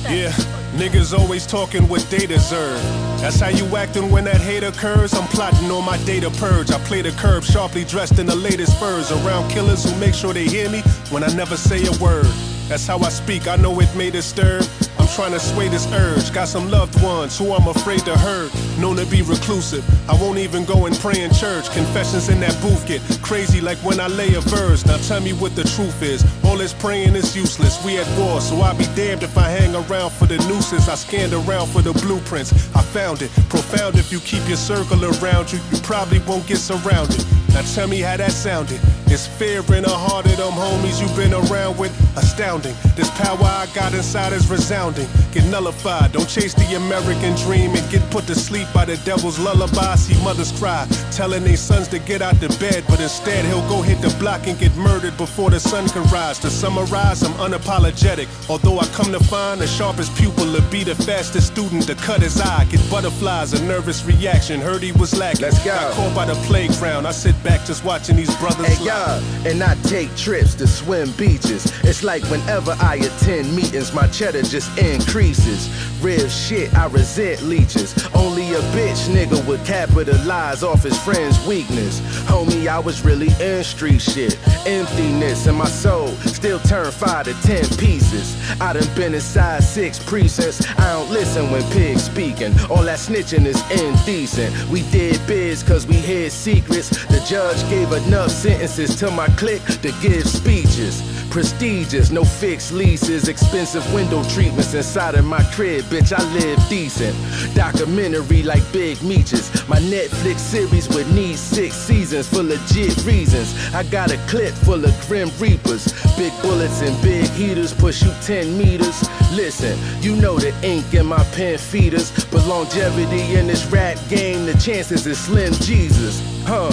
Yeah, 0.08 0.30
niggas 0.76 1.18
always 1.18 1.44
talking 1.44 1.88
what 1.88 2.02
they 2.10 2.26
deserve. 2.26 2.80
That's 3.20 3.40
how 3.40 3.48
you 3.48 3.64
acting 3.76 4.12
when 4.12 4.22
that 4.26 4.40
hate 4.40 4.62
occurs. 4.62 5.12
I'm 5.12 5.26
plotting 5.26 5.68
on 5.68 5.84
my 5.84 5.96
data 6.04 6.30
purge. 6.38 6.70
I 6.70 6.78
play 6.84 7.02
the 7.02 7.10
curb, 7.10 7.42
sharply 7.42 7.84
dressed 7.84 8.20
in 8.20 8.26
the 8.26 8.36
latest 8.36 8.78
furs. 8.78 9.10
Around 9.10 9.50
killers 9.50 9.82
who 9.82 9.98
make 9.98 10.14
sure 10.14 10.32
they 10.32 10.46
hear 10.46 10.70
me 10.70 10.82
when 11.10 11.24
I 11.24 11.34
never 11.34 11.56
say 11.56 11.84
a 11.86 11.92
word. 11.98 12.30
That's 12.72 12.86
how 12.86 12.98
I 13.00 13.10
speak, 13.10 13.48
I 13.48 13.56
know 13.56 13.78
it 13.80 13.94
may 13.94 14.10
disturb. 14.10 14.64
I'm 14.98 15.06
trying 15.08 15.32
to 15.32 15.40
sway 15.40 15.68
this 15.68 15.86
urge. 15.92 16.32
Got 16.32 16.48
some 16.48 16.70
loved 16.70 17.02
ones 17.02 17.36
who 17.36 17.52
I'm 17.52 17.68
afraid 17.68 18.00
to 18.06 18.16
hurt. 18.16 18.50
Known 18.78 18.96
to 18.96 19.04
be 19.04 19.20
reclusive. 19.20 19.84
I 20.08 20.14
won't 20.14 20.38
even 20.38 20.64
go 20.64 20.86
and 20.86 20.96
pray 20.96 21.20
in 21.20 21.30
church. 21.34 21.70
Confessions 21.72 22.30
in 22.30 22.40
that 22.40 22.58
booth 22.62 22.88
get 22.88 23.02
crazy 23.20 23.60
like 23.60 23.76
when 23.84 24.00
I 24.00 24.06
lay 24.06 24.32
a 24.36 24.40
verse. 24.40 24.86
Now 24.86 24.96
tell 24.96 25.20
me 25.20 25.34
what 25.34 25.54
the 25.54 25.64
truth 25.64 26.00
is. 26.00 26.24
All 26.46 26.56
this 26.56 26.72
praying 26.72 27.14
is 27.14 27.36
useless. 27.36 27.84
We 27.84 27.98
at 27.98 28.08
war, 28.18 28.40
so 28.40 28.56
I'll 28.62 28.74
be 28.74 28.86
damned 28.96 29.22
if 29.22 29.36
I 29.36 29.50
hang 29.50 29.74
around 29.74 30.12
for 30.12 30.24
the 30.24 30.38
nooses. 30.48 30.88
I 30.88 30.94
scanned 30.94 31.34
around 31.34 31.66
for 31.66 31.82
the 31.82 31.92
blueprints. 31.92 32.52
I 32.74 32.80
found 32.80 33.20
it. 33.20 33.30
Profound 33.50 33.96
if 33.96 34.10
you 34.10 34.18
keep 34.20 34.48
your 34.48 34.56
circle 34.56 35.04
around 35.04 35.52
you. 35.52 35.60
You 35.72 35.78
probably 35.82 36.20
won't 36.20 36.46
get 36.46 36.56
surrounded. 36.56 37.22
Now 37.52 37.62
tell 37.62 37.86
me 37.86 38.00
how 38.00 38.16
that 38.16 38.32
sounded. 38.32 38.80
It's 39.12 39.26
fear 39.26 39.60
in 39.76 39.82
the 39.84 39.90
heart 39.90 40.24
of 40.24 40.38
them 40.38 40.52
homies 40.52 40.98
you've 40.98 41.14
been 41.14 41.34
around 41.34 41.76
with. 41.76 41.92
Astounding. 42.16 42.74
This 42.96 43.10
power 43.10 43.44
I 43.44 43.66
got 43.74 43.92
inside 43.92 44.32
is 44.32 44.48
resounding. 44.48 45.06
Get 45.32 45.44
nullified. 45.50 46.12
Don't 46.12 46.28
chase 46.28 46.54
the 46.54 46.76
American 46.76 47.34
dream 47.36 47.74
and 47.76 47.90
get 47.90 48.00
put 48.10 48.26
to 48.28 48.34
sleep 48.34 48.68
by 48.72 48.86
the 48.86 48.96
devil's 49.04 49.38
lullaby. 49.38 49.96
See 49.96 50.16
mothers 50.24 50.52
cry, 50.58 50.86
telling 51.10 51.44
their 51.44 51.58
sons 51.58 51.88
to 51.88 51.98
get 51.98 52.22
out 52.22 52.40
the 52.40 52.48
bed, 52.60 52.84
but 52.88 53.00
instead 53.00 53.44
he'll 53.44 53.66
go 53.68 53.82
hit 53.82 54.00
the 54.00 54.14
block 54.18 54.46
and 54.46 54.58
get 54.58 54.74
murdered 54.76 55.16
before 55.18 55.50
the 55.50 55.60
sun 55.60 55.88
can 55.88 56.04
rise. 56.04 56.38
To 56.40 56.48
summarize, 56.50 57.22
I'm 57.22 57.32
unapologetic. 57.34 58.28
Although 58.48 58.78
I 58.78 58.86
come 58.96 59.12
to 59.12 59.20
find 59.20 59.60
the 59.60 59.66
sharpest 59.66 60.16
pupil 60.16 60.52
to 60.54 60.62
be 60.70 60.84
the 60.84 60.94
fastest 60.94 61.48
student 61.48 61.86
to 61.86 61.94
cut 61.96 62.22
his 62.22 62.40
eye. 62.40 62.64
Get 62.70 62.80
butterflies, 62.90 63.52
a 63.52 63.62
nervous 63.64 64.04
reaction. 64.06 64.60
Heard 64.60 64.82
he 64.82 64.92
was 64.92 65.16
lacking. 65.18 65.42
Let's 65.42 65.58
go. 65.58 65.72
Got 65.72 65.92
caught 65.94 66.14
by 66.14 66.24
the 66.26 66.34
playground. 66.46 67.06
I 67.06 67.12
sit 67.12 67.41
back 67.42 67.64
just 67.66 67.84
watching 67.84 68.16
these 68.16 68.34
brothers 68.38 68.66
Hey, 68.66 68.84
y'all, 68.84 69.22
and 69.46 69.62
I 69.62 69.74
take 69.82 70.14
trips 70.16 70.54
to 70.56 70.66
swim 70.66 71.10
beaches. 71.12 71.66
It's 71.84 72.02
like 72.02 72.22
whenever 72.30 72.76
I 72.80 72.96
attend 72.96 73.54
meetings, 73.54 73.92
my 73.92 74.06
cheddar 74.08 74.42
just 74.42 74.76
increases. 74.78 75.68
Real 76.02 76.28
shit, 76.28 76.74
I 76.74 76.86
resent 76.86 77.42
leeches. 77.42 77.94
Only 78.14 78.52
a 78.54 78.60
bitch 78.74 79.08
nigga 79.08 79.44
would 79.46 79.64
capitalize 79.64 80.62
off 80.62 80.82
his 80.82 80.98
friend's 81.02 81.44
weakness. 81.46 82.00
Homie, 82.26 82.66
I 82.66 82.78
was 82.78 83.04
really 83.04 83.28
in 83.40 83.64
street 83.64 84.00
shit. 84.00 84.38
Emptiness 84.66 85.46
in 85.46 85.54
my 85.54 85.68
soul 85.68 86.08
still 86.42 86.58
turn 86.60 86.90
five 86.90 87.26
to 87.26 87.34
ten 87.42 87.64
pieces. 87.78 88.36
I 88.60 88.72
done 88.72 88.88
been 88.94 89.14
inside 89.14 89.62
six 89.62 89.98
precincts. 89.98 90.66
I 90.78 90.92
don't 90.92 91.10
listen 91.10 91.50
when 91.50 91.62
pigs 91.72 92.04
speaking. 92.04 92.52
All 92.70 92.82
that 92.82 92.98
snitching 92.98 93.46
is 93.46 93.60
indecent. 93.70 94.68
We 94.68 94.82
did 94.90 95.20
biz 95.26 95.62
cause 95.62 95.86
we 95.86 95.94
hid 95.96 96.32
secrets. 96.32 96.90
The 97.06 97.20
judge 97.32 97.66
gave 97.70 97.90
enough 97.92 98.30
sentences 98.30 98.94
to 98.94 99.10
my 99.10 99.26
clique 99.40 99.64
to 99.80 99.90
give 100.02 100.28
speeches. 100.28 101.00
Prestigious, 101.30 102.10
no 102.10 102.24
fixed 102.24 102.72
leases, 102.72 103.26
expensive 103.26 103.82
window 103.94 104.22
treatments 104.24 104.74
inside 104.74 105.14
of 105.14 105.24
my 105.24 105.42
crib, 105.44 105.82
bitch. 105.86 106.12
I 106.12 106.22
live 106.34 106.58
decent. 106.68 107.16
Documentary 107.54 108.42
like 108.42 108.62
Big 108.70 109.02
Meeches. 109.02 109.48
My 109.66 109.78
Netflix 109.78 110.40
series 110.40 110.90
would 110.90 111.10
need 111.14 111.38
six 111.38 111.74
seasons 111.74 112.28
for 112.28 112.42
legit 112.42 113.02
reasons. 113.06 113.54
I 113.72 113.84
got 113.84 114.12
a 114.12 114.18
clip 114.28 114.52
full 114.52 114.84
of 114.84 114.94
grim 115.08 115.30
reapers, 115.38 115.90
big 116.18 116.34
bullets 116.42 116.82
and 116.82 117.00
big 117.00 117.24
heaters 117.30 117.72
push 117.72 118.02
you 118.02 118.12
10 118.20 118.58
meters. 118.58 119.08
Listen, 119.32 119.78
you 120.02 120.16
know 120.16 120.38
the 120.38 120.52
ink 120.62 120.92
in 120.92 121.06
my 121.06 121.24
pen 121.32 121.56
feeders, 121.56 122.10
but 122.26 122.46
longevity 122.46 123.36
in 123.36 123.46
this 123.46 123.64
rap 123.72 123.96
game, 124.10 124.44
the 124.44 124.52
chances 124.58 125.06
is 125.06 125.18
slim 125.18 125.54
Jesus. 125.54 126.31
Huh? 126.44 126.70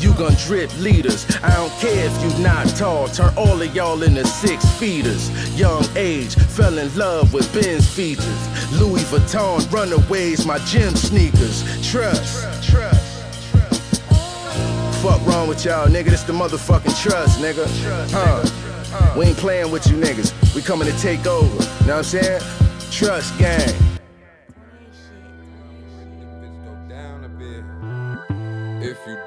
You 0.00 0.12
gon' 0.14 0.34
drip 0.46 0.76
leaders. 0.78 1.26
I 1.42 1.54
don't 1.54 1.72
care 1.78 2.06
if 2.06 2.22
you 2.22 2.42
not 2.42 2.66
tall. 2.76 3.08
Turn 3.08 3.32
all 3.36 3.60
of 3.60 3.74
y'all 3.74 4.02
into 4.02 4.26
six 4.26 4.64
feeders. 4.78 5.30
Young 5.58 5.84
age, 5.96 6.34
fell 6.34 6.78
in 6.78 6.96
love 6.96 7.32
with 7.32 7.52
Ben's 7.52 7.88
features. 7.88 8.72
Louis 8.80 9.04
Vuitton 9.04 9.70
runaways, 9.72 10.44
my 10.44 10.58
gym 10.60 10.94
sneakers. 10.96 11.62
Trust. 11.88 12.68
Trust 12.68 13.12
Fuck 15.02 15.26
wrong 15.26 15.48
with 15.48 15.64
y'all, 15.64 15.88
nigga? 15.88 16.10
This 16.10 16.22
the 16.22 16.32
motherfucking 16.32 17.02
trust, 17.02 17.40
nigga. 17.40 17.66
Huh? 18.12 19.16
We 19.18 19.26
ain't 19.26 19.36
playing 19.36 19.72
with 19.72 19.86
you 19.88 19.96
niggas. 19.96 20.54
We 20.54 20.62
coming 20.62 20.86
to 20.86 20.96
take 21.00 21.26
over. 21.26 21.48
Know 21.86 21.96
what 21.96 21.98
I'm 21.98 22.04
saying? 22.04 22.40
Trust 22.90 23.36
gang. 23.36 23.91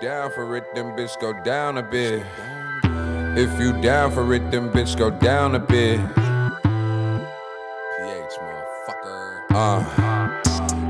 Down 0.05 0.29
for 0.29 0.55
it, 0.55 0.63
then 0.75 0.95
bitch 0.95 1.19
go 1.19 1.33
down 1.41 1.79
a 1.79 1.81
bit. 1.81 2.21
If 3.35 3.59
you 3.59 3.73
down 3.81 4.11
for 4.11 4.31
it, 4.35 4.51
then 4.51 4.69
bitch 4.69 4.95
go 4.95 5.09
down 5.09 5.55
a 5.55 5.59
bit. 5.59 5.99
PH 7.97 8.35
motherfucker. 8.45 9.41
Uh. 9.49 9.81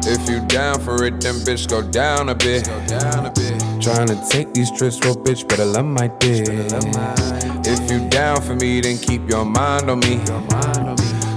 If 0.05 0.29
you 0.29 0.45
down 0.47 0.81
for 0.81 1.05
it, 1.05 1.21
then 1.21 1.35
bitch 1.45 1.69
go 1.69 1.81
down 1.81 2.27
a 2.27 2.35
bit. 2.35 2.65
Go 2.65 2.85
down 2.87 3.25
a 3.25 3.31
bit. 3.31 3.57
Trying 3.81 4.07
to 4.07 4.21
take 4.29 4.53
these 4.53 4.69
trips, 4.69 4.97
for 4.97 5.13
bitch, 5.13 5.47
better 5.47 5.63
love 5.63 5.85
my 5.85 6.09
dick. 6.19 6.49
If 7.65 7.89
you 7.89 8.09
down 8.09 8.41
for 8.41 8.55
me, 8.55 8.81
then 8.81 8.97
keep 8.97 9.29
your 9.29 9.45
mind 9.45 9.89
on 9.89 10.01
me. 10.01 10.19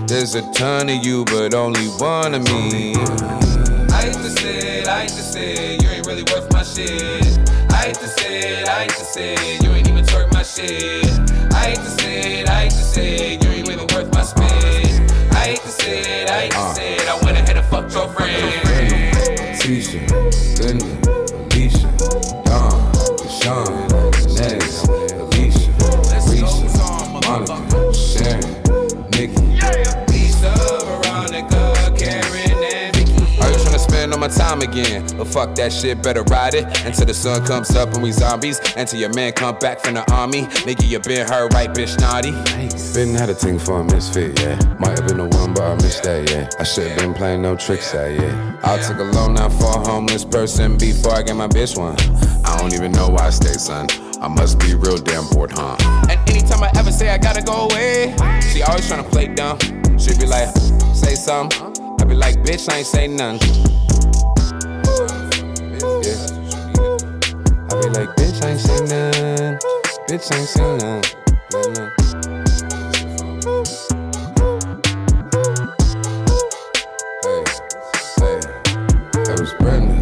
There's 0.09 0.35
a 0.35 0.43
ton 0.53 0.88
of 0.88 1.07
you, 1.07 1.25
but 1.27 1.55
only 1.55 1.87
one 2.01 2.35
of 2.35 2.43
me. 2.43 2.97
I 2.97 4.03
hate 4.03 4.14
to 4.14 4.31
say 4.31 4.81
it, 4.81 4.88
I 4.88 5.03
hate 5.03 5.11
to 5.11 5.23
say 5.23 5.53
it, 5.53 5.83
you 5.85 5.88
ain't 5.91 6.07
really 6.09 6.25
worth 6.25 6.53
my 6.53 6.64
shit. 6.64 7.28
I 7.88 7.90
hate 7.90 8.01
to 8.01 8.09
say 8.09 8.38
it, 8.40 8.68
I 8.68 8.81
hate 8.83 8.90
to 8.90 9.05
say 9.07 9.33
it, 9.33 9.62
you 9.62 9.70
ain't 9.70 9.88
even 9.88 10.05
twerk 10.05 10.31
my 10.31 10.42
shit. 10.42 11.07
I 11.55 11.68
hate 11.70 11.77
to 11.77 11.90
say 11.90 12.40
it, 12.42 12.48
I 12.51 12.64
hate 12.64 12.72
to 12.72 12.77
say 12.77 13.33
it, 13.33 13.42
you 13.42 13.48
ain't 13.48 13.66
even 13.66 13.87
worth 13.94 14.12
my 14.12 14.22
spit. 14.24 15.01
I 15.33 15.46
hate 15.46 15.61
to 15.61 15.68
say 15.68 16.01
it, 16.01 16.29
I 16.29 16.40
hate 16.40 16.51
to 16.51 16.59
uh. 16.59 16.74
say 16.74 16.96
it, 16.96 17.09
I 17.09 17.14
went 17.24 17.38
ahead 17.38 17.57
and 17.57 17.66
fucked 17.68 17.94
your 17.94 18.09
friend. 18.09 19.14
Tisha, 19.57 20.05
Linda, 20.61 21.08
trying 34.29 34.61
to 34.61 34.67
spend 34.67 34.81
all 34.81 34.88
my 34.88 34.99
time 34.99 35.07
again? 35.07 35.17
But 35.17 35.27
fuck 35.27 35.55
that 35.57 35.73
shit, 35.73 36.03
better 36.03 36.23
ride 36.25 36.55
it 36.55 36.64
until 36.85 37.07
the 37.07 37.14
sun 37.14 37.45
comes 37.47 37.75
up 37.75 37.93
and 37.95 38.03
we 38.03 38.12
zombies. 38.12 38.61
Until 38.77 39.01
your 39.01 39.12
man 39.14 39.33
come 39.33 39.59
back 39.59 39.81
from 39.81 39.95
the 39.95 40.11
army. 40.12 40.43
Nigga, 40.67 40.88
you 40.88 40.99
been 41.01 41.27
hurt 41.27 41.53
right, 41.55 41.71
bitch, 41.71 41.99
naughty. 42.01 42.33
Been 42.95 43.14
had 43.14 43.31
a 43.31 43.35
thing 43.35 43.59
for 43.59 43.81
a 43.81 43.85
misfit, 43.85 44.38
yeah. 44.41 44.59
Might 44.79 44.99
have 44.99 45.07
been 45.07 45.19
the 45.19 45.37
one, 45.37 45.55
but 45.55 45.62
I 45.62 45.75
missed 45.77 46.03
that, 46.05 46.31
yeah. 46.31 46.49
I 46.59 46.64
should 46.64 46.88
have 46.88 46.99
been 46.99 47.14
playing 47.14 47.43
no 47.43 47.57
tricks, 47.57 47.93
that, 47.93 48.12
yeah. 48.12 48.61
I 48.62 48.79
took 48.79 48.99
a 48.99 49.05
loan 49.05 49.38
out 49.38 49.53
for 49.53 49.67
a 49.67 49.88
homeless 49.88 50.25
person 50.25 50.77
before 50.77 51.12
I 51.12 51.23
get 51.23 51.37
my 51.37 51.49
bitch 51.49 51.77
one. 51.77 51.97
I 52.45 52.57
don't 52.59 52.75
even 52.75 52.93
know 52.93 53.09
why 53.09 53.27
I 53.27 53.31
stay, 53.31 53.53
son. 53.53 53.87
I 54.21 54.29
must 54.29 54.59
be 54.59 54.75
real 54.75 54.97
damn 54.97 55.29
bored, 55.29 55.53
huh? 55.53 55.77
And 56.09 56.19
anytime 56.29 56.62
I 56.62 56.71
ever 56.77 56.91
say 56.91 57.11
I 57.11 57.19
gotta 57.19 57.43
go 57.43 57.69
away, 57.69 58.14
she 58.53 58.62
always 58.62 58.91
tryna 58.91 59.09
play 59.09 59.29
dumb. 59.29 59.59
She 59.99 60.17
be 60.19 60.27
like, 60.27 60.49
say 60.95 61.14
something. 61.14 61.77
I 62.01 62.05
be 62.05 62.14
like, 62.14 62.37
bitch, 62.43 62.69
I 62.73 62.79
ain't 62.79 62.87
say 62.87 63.07
nothing. 63.07 63.69
Like, 67.92 68.11
bitch, 68.16 68.42
I 68.44 68.51
ain't 68.51 68.61
say 68.61 68.81
nothing. 68.83 69.59
Bitch, 70.09 70.33
I 70.33 70.38
ain't 70.38 70.48
say 70.48 70.79
nothing. 70.79 71.03
Nah, 71.53 71.68
nah. 71.72 71.90
Hey, 77.24 77.44
hey, 78.20 78.40
that 79.24 79.38
was 79.40 79.55
Brenda, 79.61 79.94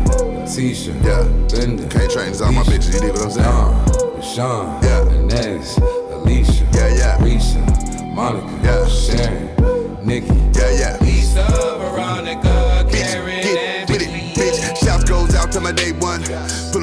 Tisha, 0.46 0.94
Yeah. 1.05 1.22
Linda. 1.59 1.87
Can't 1.88 2.11
train 2.11 2.35
all 2.42 2.53
my 2.53 2.62
bitches, 2.64 2.94
you 2.94 3.01
dig 3.01 3.12
what 3.12 3.22
I'm 3.25 3.31
saying? 3.31 4.22
Sean, 4.22 4.83
Yeah. 4.83 5.11
Inez, 5.14 5.79
Alicia, 5.79 6.66
Yeah, 6.75 6.88
yeah. 6.96 7.18
Risha, 7.18 7.62
Monica, 8.14 8.51
Yeah. 8.64 8.88
Sharon, 8.88 10.07
Nikki, 10.07 10.35
Yeah, 10.59 10.70
yeah. 10.72 11.06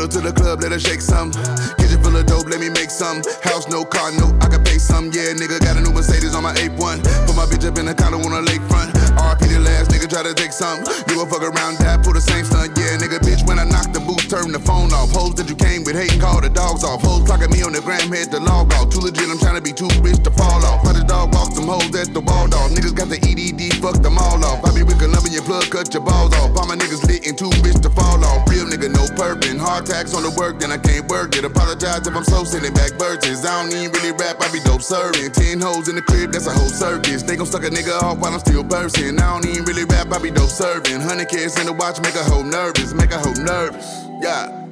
Pull 0.03 0.09
to 0.09 0.19
the 0.19 0.33
club, 0.33 0.59
let 0.59 0.73
her 0.73 0.79
shake 0.83 0.99
some. 0.99 1.31
Kitchen 1.79 2.03
full 2.03 2.11
of 2.11 2.25
dope, 2.27 2.51
let 2.51 2.59
me 2.59 2.67
make 2.67 2.91
some. 2.91 3.23
House, 3.39 3.71
no 3.71 3.85
car, 3.85 4.11
no, 4.11 4.35
I 4.43 4.51
can 4.51 4.61
pay 4.61 4.75
some. 4.75 5.05
Yeah, 5.15 5.31
nigga 5.31 5.63
got 5.63 5.79
a 5.79 5.81
new 5.81 5.95
Mercedes 5.95 6.35
on 6.35 6.43
my 6.43 6.51
A1. 6.59 6.99
Put 7.23 7.39
my 7.39 7.47
bitch 7.47 7.63
up 7.63 7.79
in 7.79 7.85
the 7.85 7.95
condo 7.95 8.19
on 8.19 8.35
a 8.35 8.43
lakefront. 8.43 8.91
Can 9.39 9.49
your 9.49 9.63
last 9.63 9.92
nigga 10.03 10.09
try 10.09 10.23
to 10.23 10.33
take 10.33 10.51
something. 10.51 10.83
You 11.07 11.15
gon' 11.15 11.29
fuck 11.29 11.43
around, 11.43 11.79
die, 11.79 11.97
pull 12.03 12.13
the 12.13 12.21
same 12.21 12.43
stunt. 12.45 12.75
Yeah, 12.77 12.99
nigga, 12.99 13.19
bitch, 13.23 13.47
when 13.47 13.59
I 13.59 13.63
knock 13.63 13.91
the 13.93 13.99
boots, 13.99 14.27
turn 14.27 14.51
the 14.51 14.59
phone 14.59 14.91
off. 14.91 15.11
Hoes 15.11 15.35
that 15.35 15.47
you 15.49 15.55
came 15.55 15.83
with, 15.83 15.95
hating, 15.95 16.19
call 16.19 16.41
the 16.41 16.49
dogs 16.49 16.83
off. 16.83 17.01
Hoes 17.01 17.23
clocking 17.23 17.51
me 17.51 17.63
on 17.63 17.71
the 17.71 17.81
gram, 17.81 18.11
head 18.11 18.31
to 18.31 18.39
log 18.39 18.73
off. 18.73 18.89
Too 18.91 18.99
legit, 18.99 19.29
I'm 19.29 19.39
trying 19.39 19.55
to 19.55 19.63
be 19.63 19.71
too 19.71 19.89
rich 20.03 20.19
to 20.23 20.31
fall 20.31 20.59
off. 20.65 20.83
How 20.83 20.93
the 20.93 21.03
dog 21.03 21.33
walk 21.33 21.55
them 21.55 21.67
hoes 21.67 21.93
at 21.95 22.11
the 22.13 22.19
wall 22.19 22.51
off. 22.51 22.71
Niggas 22.71 22.95
got 22.95 23.07
the 23.07 23.19
EDD, 23.23 23.79
fuck 23.79 24.01
them 24.03 24.17
all 24.17 24.39
off. 24.43 24.63
I 24.65 24.75
be 24.75 24.83
wicking 24.83 25.15
up 25.15 25.23
in 25.23 25.31
your 25.31 25.43
plug, 25.43 25.69
cut 25.71 25.93
your 25.93 26.03
balls 26.03 26.35
off. 26.35 26.51
All 26.57 26.67
my 26.67 26.75
niggas 26.75 27.03
lit 27.07 27.27
and 27.27 27.37
too 27.37 27.51
rich 27.63 27.79
to 27.83 27.89
fall 27.89 28.19
off. 28.23 28.49
Real 28.49 28.67
nigga, 28.67 28.91
no 28.91 29.07
purping. 29.15 29.59
Hard 29.59 29.85
tax 29.85 30.13
on 30.13 30.23
the 30.23 30.33
work, 30.35 30.59
then 30.59 30.71
I 30.71 30.79
can't 30.79 31.07
work 31.07 31.35
it. 31.35 31.45
Apologize 31.45 32.03
if 32.07 32.15
I'm 32.15 32.25
slow 32.27 32.43
sending 32.43 32.73
back 32.73 32.91
verses. 32.99 33.45
I 33.45 33.63
don't 33.63 33.71
even 33.71 33.91
really 33.95 34.11
rap, 34.19 34.41
I 34.43 34.51
be 34.51 34.59
dope 34.67 34.83
serving. 34.83 35.31
Ten 35.31 35.61
hoes 35.61 35.87
in 35.87 35.95
the 35.95 36.03
crib, 36.03 36.33
that's 36.33 36.47
a 36.47 36.51
whole 36.51 36.71
circus. 36.71 37.23
They 37.23 37.35
gon' 37.37 37.47
suck 37.47 37.63
a 37.63 37.71
nigga 37.71 37.95
off 38.03 38.19
while 38.19 38.33
I'm 38.33 38.43
still 38.43 38.63
bursting. 38.63 39.15
I 39.19 39.31
don't 39.31 39.47
even 39.47 39.63
really 39.63 39.85
I 39.95 40.19
be 40.19 40.31
dope 40.31 40.49
serving. 40.49 41.01
Hundred 41.01 41.29
kids 41.29 41.59
in 41.59 41.65
the 41.65 41.73
watch, 41.73 41.99
make 42.01 42.15
a 42.15 42.23
hoe 42.23 42.43
nervous, 42.43 42.93
make 42.93 43.11
a 43.11 43.17
hoe 43.17 43.33
nervous. 43.33 43.85
Yeah. 44.21 44.65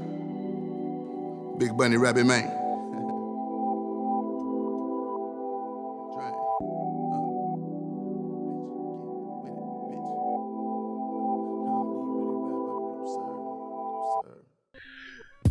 Big 1.57 1.75
Bunny 1.77 1.97
Rabbit 1.97 2.25
Man. 2.25 2.57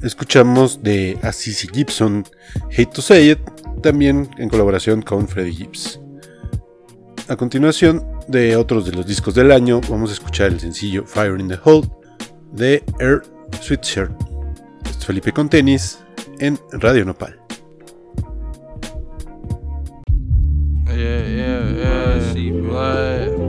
Escuchamos 0.02 0.82
de 0.82 1.18
Assisi 1.22 1.68
Gibson, 1.68 2.24
Hate 2.70 2.86
to 2.86 3.02
Say 3.02 3.30
It, 3.32 3.38
también 3.82 4.30
en 4.38 4.48
colaboración 4.48 5.02
con 5.02 5.28
Freddie 5.28 5.52
Gibbs. 5.52 6.00
A 7.30 7.36
continuación, 7.36 8.04
de 8.26 8.56
otros 8.56 8.86
de 8.86 8.90
los 8.90 9.06
discos 9.06 9.36
del 9.36 9.52
año, 9.52 9.80
vamos 9.88 10.10
a 10.10 10.14
escuchar 10.14 10.48
el 10.48 10.58
sencillo 10.58 11.04
Fire 11.06 11.38
in 11.38 11.46
the 11.46 11.56
Hole 11.62 11.88
de 12.50 12.82
Air 12.98 13.22
Sweatshirt. 13.60 14.10
Esto 14.84 14.98
es 14.98 15.06
Felipe 15.06 15.30
con 15.30 15.48
tenis 15.48 16.00
en 16.40 16.58
Radio 16.72 17.04
Nopal. 17.04 17.38
Yeah, 20.86 21.24
yeah, 21.28 21.70
yeah. 22.66 23.39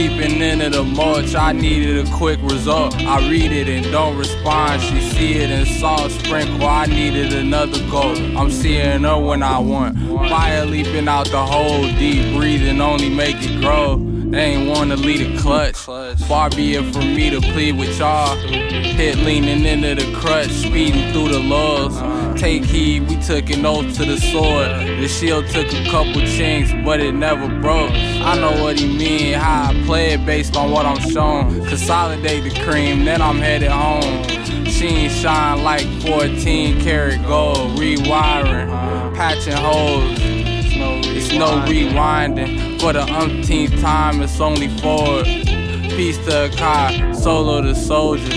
Seeping 0.00 0.40
into 0.40 0.70
the 0.70 0.82
mulch, 0.82 1.34
I 1.34 1.52
needed 1.52 2.08
a 2.08 2.10
quick 2.10 2.40
result. 2.40 2.96
I 3.00 3.18
read 3.28 3.52
it 3.52 3.68
and 3.68 3.84
don't 3.92 4.16
respond. 4.16 4.80
She 4.80 4.98
see 4.98 5.32
it 5.34 5.50
and 5.50 5.68
salt 5.68 6.10
sprinkle. 6.10 6.66
I 6.66 6.86
needed 6.86 7.34
another 7.34 7.78
goal. 7.90 8.16
I'm 8.34 8.50
seeing 8.50 9.02
her 9.02 9.20
when 9.20 9.42
I 9.42 9.58
want. 9.58 9.98
Fire 10.30 10.64
leaping 10.64 11.06
out 11.06 11.26
the 11.26 11.44
hole, 11.44 11.82
deep 11.98 12.34
breathing 12.34 12.80
only 12.80 13.10
make 13.10 13.36
it 13.40 13.60
grow. 13.60 13.98
They 13.98 14.54
ain't 14.54 14.70
wanna 14.70 14.96
lead 14.96 15.20
a 15.20 15.38
clutch. 15.38 15.76
Far 15.76 16.48
be 16.48 16.76
it 16.76 16.94
from 16.94 17.14
me 17.14 17.28
to 17.28 17.42
plead 17.52 17.76
with 17.76 17.98
y'all. 17.98 18.36
Hit 18.36 19.18
leaning 19.18 19.66
into 19.66 20.02
the 20.02 20.10
crutch, 20.16 20.48
speeding 20.48 21.12
through 21.12 21.28
the 21.28 21.40
laws. 21.40 22.40
Take 22.40 22.64
heed, 22.64 23.06
we 23.06 23.16
took 23.20 23.50
an 23.50 23.66
oath 23.66 23.94
to 23.96 24.06
the 24.06 24.16
sword. 24.16 24.70
The 24.98 25.08
shield 25.08 25.46
took 25.48 25.70
a 25.70 25.90
couple 25.90 26.22
chinks, 26.22 26.72
but 26.86 27.00
it 27.00 27.12
never 27.12 27.48
broke. 27.60 27.92
I 28.22 28.38
know 28.38 28.62
what 28.62 28.78
he 28.78 28.86
mean, 28.86 29.34
how 29.34 29.70
I 29.70 29.82
play 29.86 30.12
it 30.12 30.26
based 30.26 30.56
on 30.56 30.70
what 30.70 30.84
I'm 30.84 31.00
shown. 31.10 31.64
Consolidate 31.66 32.44
the 32.44 32.62
cream, 32.62 33.04
then 33.04 33.22
I'm 33.22 33.38
headed 33.38 33.70
home. 33.70 34.24
Sheen 34.66 35.08
shine 35.10 35.64
like 35.64 35.86
14 36.02 36.80
karat 36.80 37.26
gold, 37.26 37.78
rewiring, 37.78 38.68
patching 39.14 39.54
holes. 39.54 40.18
It's 41.22 41.32
no 41.32 41.62
rewinding. 41.66 42.80
For 42.80 42.92
the 42.92 43.02
umpteenth 43.02 43.80
time, 43.80 44.22
it's 44.22 44.40
only 44.40 44.68
forward. 44.78 45.24
Peace 45.24 46.16
to 46.18 46.48
Akai, 46.50 47.14
solo 47.14 47.60
to 47.62 47.74
soldier. 47.74 48.32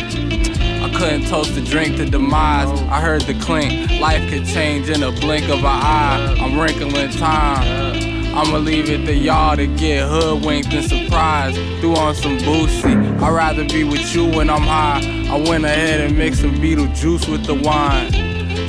I 0.83 0.91
couldn't 0.93 1.27
toast 1.27 1.55
the 1.55 1.61
drink 1.61 1.97
to 1.97 2.05
demise. 2.05 2.69
I 2.83 2.99
heard 2.99 3.21
the 3.21 3.39
clink. 3.39 3.89
Life 4.01 4.29
could 4.29 4.45
change 4.45 4.89
in 4.89 5.03
a 5.03 5.11
blink 5.11 5.45
of 5.45 5.59
an 5.59 5.65
eye. 5.65 6.35
I'm 6.39 6.59
wrinkling 6.59 7.11
time. 7.11 8.02
I'ma 8.35 8.57
leave 8.57 8.89
it 8.89 9.05
to 9.05 9.13
y'all 9.13 9.55
to 9.55 9.67
get 9.67 10.07
hoodwinked 10.09 10.73
and 10.73 10.83
surprised. 10.83 11.55
Threw 11.79 11.95
on 11.95 12.15
some 12.15 12.37
boosie. 12.39 13.21
I'd 13.21 13.31
rather 13.31 13.63
be 13.65 13.83
with 13.83 14.13
you 14.15 14.25
when 14.25 14.49
I'm 14.49 14.63
high. 14.63 15.01
I 15.29 15.37
went 15.37 15.65
ahead 15.65 16.01
and 16.01 16.17
mixed 16.17 16.41
some 16.41 16.59
beetle 16.59 16.87
juice 16.93 17.27
with 17.27 17.45
the 17.45 17.53
wine. 17.53 18.11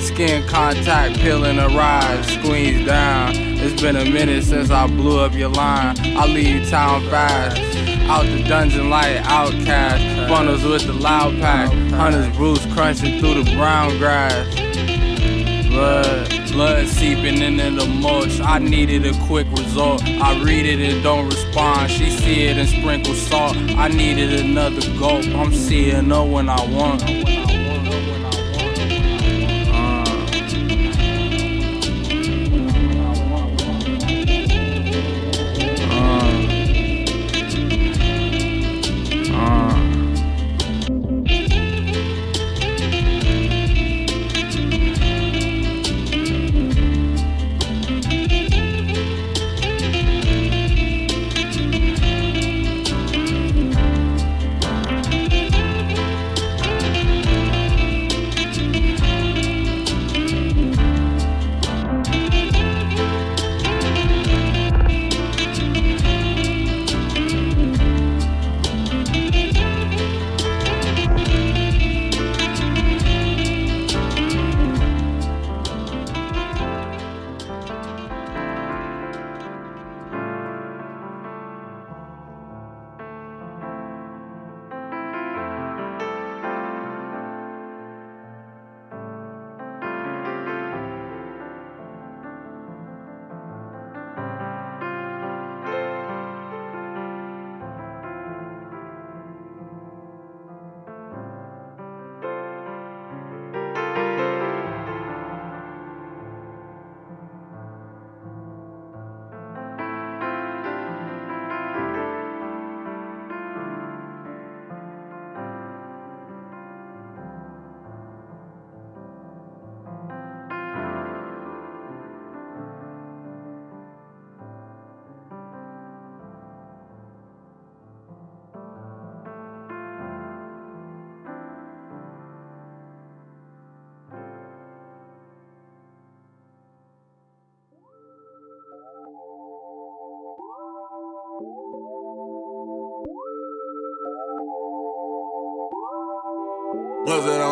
Skin 0.00 0.46
contact, 0.46 1.16
peeling 1.16 1.58
a 1.58 1.68
ride, 1.68 2.24
squeeze 2.26 2.86
down. 2.86 3.32
It's 3.34 3.80
been 3.80 3.96
a 3.96 4.04
minute 4.04 4.44
since 4.44 4.70
I 4.70 4.86
blew 4.86 5.18
up 5.18 5.32
your 5.32 5.48
line. 5.48 5.96
I 5.98 6.26
leave 6.26 6.68
town 6.68 7.00
fast. 7.08 7.58
Out 8.06 8.26
the 8.26 8.44
dungeon 8.46 8.90
like 8.90 9.16
outcast. 9.24 10.28
Funnels 10.28 10.62
with 10.62 10.86
the 10.86 10.92
loud 10.92 11.40
pack. 11.40 11.72
Hunters 11.90 12.36
Bruce 12.36 12.66
crunching 12.74 13.18
through 13.18 13.42
the 13.42 13.56
brown 13.56 13.96
grass. 13.96 14.46
Blood, 15.70 16.43
blood 16.54 16.86
seeping 16.86 17.42
into 17.42 17.70
the 17.72 17.86
mulch. 17.86 18.40
I 18.40 18.58
needed 18.58 19.04
a 19.04 19.12
quick 19.26 19.50
result. 19.50 20.04
I 20.04 20.40
read 20.42 20.66
it 20.66 20.80
and 20.80 21.02
don't 21.02 21.28
respond. 21.28 21.90
She 21.90 22.08
see 22.10 22.44
it 22.44 22.56
and 22.56 22.68
sprinkle 22.68 23.14
salt. 23.14 23.56
I 23.56 23.88
needed 23.88 24.32
another 24.40 24.80
gulp. 24.96 25.26
I'm 25.34 25.52
seeing 25.52 26.10
her 26.10 26.24
when 26.24 26.48
I 26.48 26.64
want. 26.70 27.02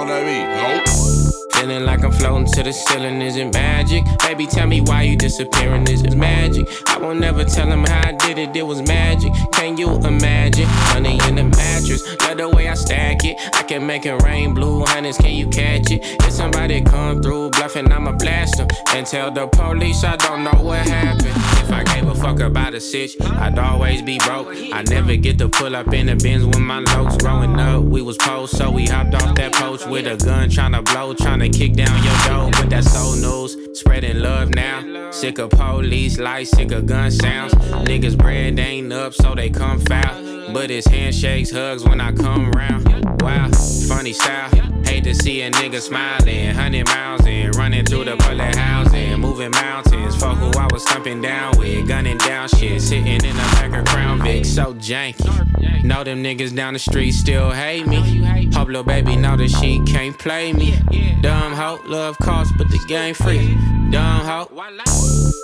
On 0.02 0.08
that 0.08 0.24
beat? 0.26 0.46
Nope. 0.58 1.32
Feeling 1.52 1.84
like 1.84 2.02
I'm 2.02 2.10
floating 2.10 2.46
to 2.54 2.62
the 2.64 2.72
ceiling, 2.72 3.22
is 3.22 3.36
it 3.36 3.52
magic? 3.52 4.04
Baby, 4.18 4.46
tell 4.46 4.66
me 4.66 4.80
why 4.80 5.02
you 5.02 5.16
disappearing, 5.16 5.86
is 5.86 6.02
it 6.02 6.16
magic? 6.16 6.66
I 6.88 6.98
won't 6.98 7.20
never 7.20 7.44
tell 7.44 7.70
him 7.70 7.84
how 7.84 8.08
I 8.08 8.12
did 8.12 8.36
it, 8.36 8.56
it 8.56 8.66
was 8.66 8.82
magic. 8.82 9.32
Can 9.52 9.76
you 9.76 9.94
imagine? 9.98 10.66
Money 10.92 11.20
in 11.28 11.36
the 11.36 11.44
mattress, 11.44 12.02
love 12.20 12.38
the 12.38 12.48
way 12.48 12.68
I 12.68 12.74
stack 12.74 13.24
it. 13.24 13.36
I 13.54 13.62
can 13.62 13.86
make 13.86 14.04
it 14.06 14.20
rain 14.22 14.54
blue 14.54 14.84
hundreds, 14.84 15.18
can 15.18 15.34
you 15.34 15.46
catch 15.46 15.92
it? 15.92 16.00
If 16.02 16.32
somebody 16.32 16.80
come 16.80 17.22
through 17.22 17.50
bluffing, 17.72 17.92
I'ma 17.92 18.12
blast 18.12 18.56
them. 18.56 18.68
And 18.94 19.06
tell 19.06 19.30
the 19.30 19.46
police 19.46 20.04
I 20.04 20.16
don't 20.16 20.44
know 20.44 20.62
what 20.62 20.86
happened. 20.86 21.26
If 21.26 21.70
I 21.70 21.84
gave 21.84 22.08
a 22.08 22.14
fuck 22.14 22.40
about 22.40 22.74
a 22.74 22.80
sitch, 22.80 23.16
I'd 23.20 23.58
always 23.58 24.02
be 24.02 24.18
broke. 24.18 24.48
I 24.72 24.82
never 24.88 25.16
get 25.16 25.38
to 25.38 25.48
pull 25.48 25.74
up 25.76 25.92
in 25.92 26.06
the 26.06 26.16
bins 26.16 26.44
with 26.44 26.58
my 26.58 26.82
lokes 26.82 27.18
growing 27.20 27.58
up. 27.58 27.84
We 27.84 28.02
was 28.02 28.16
post, 28.16 28.56
so 28.56 28.70
we 28.70 28.86
hopped 28.86 29.14
off 29.14 29.34
that 29.36 29.52
post 29.54 29.88
with 29.88 30.06
a 30.06 30.22
gun, 30.24 30.48
tryna 30.48 30.84
blow, 30.84 31.14
tryna 31.14 31.52
kick 31.52 31.74
down 31.74 32.02
your 32.02 32.16
door. 32.26 32.50
But 32.52 32.70
that's 32.70 32.96
old 32.96 33.20
news, 33.20 33.78
spreading 33.78 34.20
love 34.20 34.50
now. 34.50 35.10
Sick 35.10 35.38
of 35.38 35.50
police 35.50 36.18
lights, 36.18 36.50
sick 36.50 36.72
of 36.72 36.86
gun 36.86 37.10
sounds. 37.10 37.54
Niggas 37.54 38.16
bread 38.16 38.58
ain't 38.58 38.92
up, 38.92 39.14
so 39.14 39.34
they 39.34 39.50
come 39.50 39.80
foul. 39.80 40.31
But 40.52 40.70
it's 40.70 40.86
handshakes, 40.86 41.50
hugs 41.50 41.82
when 41.84 42.00
I 42.00 42.12
come 42.12 42.50
round. 42.50 42.86
Wow, 43.22 43.50
funny 43.88 44.12
style. 44.12 44.50
Hate 44.84 45.04
to 45.04 45.14
see 45.14 45.40
a 45.42 45.50
nigga 45.50 45.80
smiling, 45.80 46.54
hundred 46.54 46.86
miles 46.86 47.24
in, 47.26 47.52
running 47.52 47.86
through 47.86 48.04
the 48.04 48.16
bullet 48.16 48.54
housing, 48.56 49.18
moving 49.18 49.50
mountains. 49.52 50.14
For 50.16 50.28
who 50.28 50.50
I 50.58 50.68
was 50.70 50.84
thumping 50.84 51.22
down 51.22 51.56
with, 51.58 51.88
gunning 51.88 52.18
down 52.18 52.48
shit, 52.48 52.82
sitting 52.82 53.06
in 53.06 53.20
the 53.20 53.48
back 53.54 53.72
of 53.72 53.86
Crown 53.86 54.20
Vic, 54.22 54.44
so 54.44 54.74
janky. 54.74 55.84
Know 55.84 56.04
them 56.04 56.22
niggas 56.22 56.54
down 56.54 56.74
the 56.74 56.78
street 56.78 57.12
still 57.12 57.50
hate 57.50 57.86
me. 57.86 58.50
Hope 58.52 58.68
little 58.68 58.84
baby 58.84 59.16
know 59.16 59.36
that 59.36 59.50
she 59.50 59.80
can't 59.86 60.18
play 60.18 60.52
me. 60.52 60.78
Dumb 61.22 61.54
hoe, 61.54 61.80
love 61.86 62.18
cost, 62.18 62.52
but 62.58 62.68
the 62.68 62.78
game 62.88 63.14
free. 63.14 63.56
Dumb 63.92 64.24
hoe. 64.24 64.48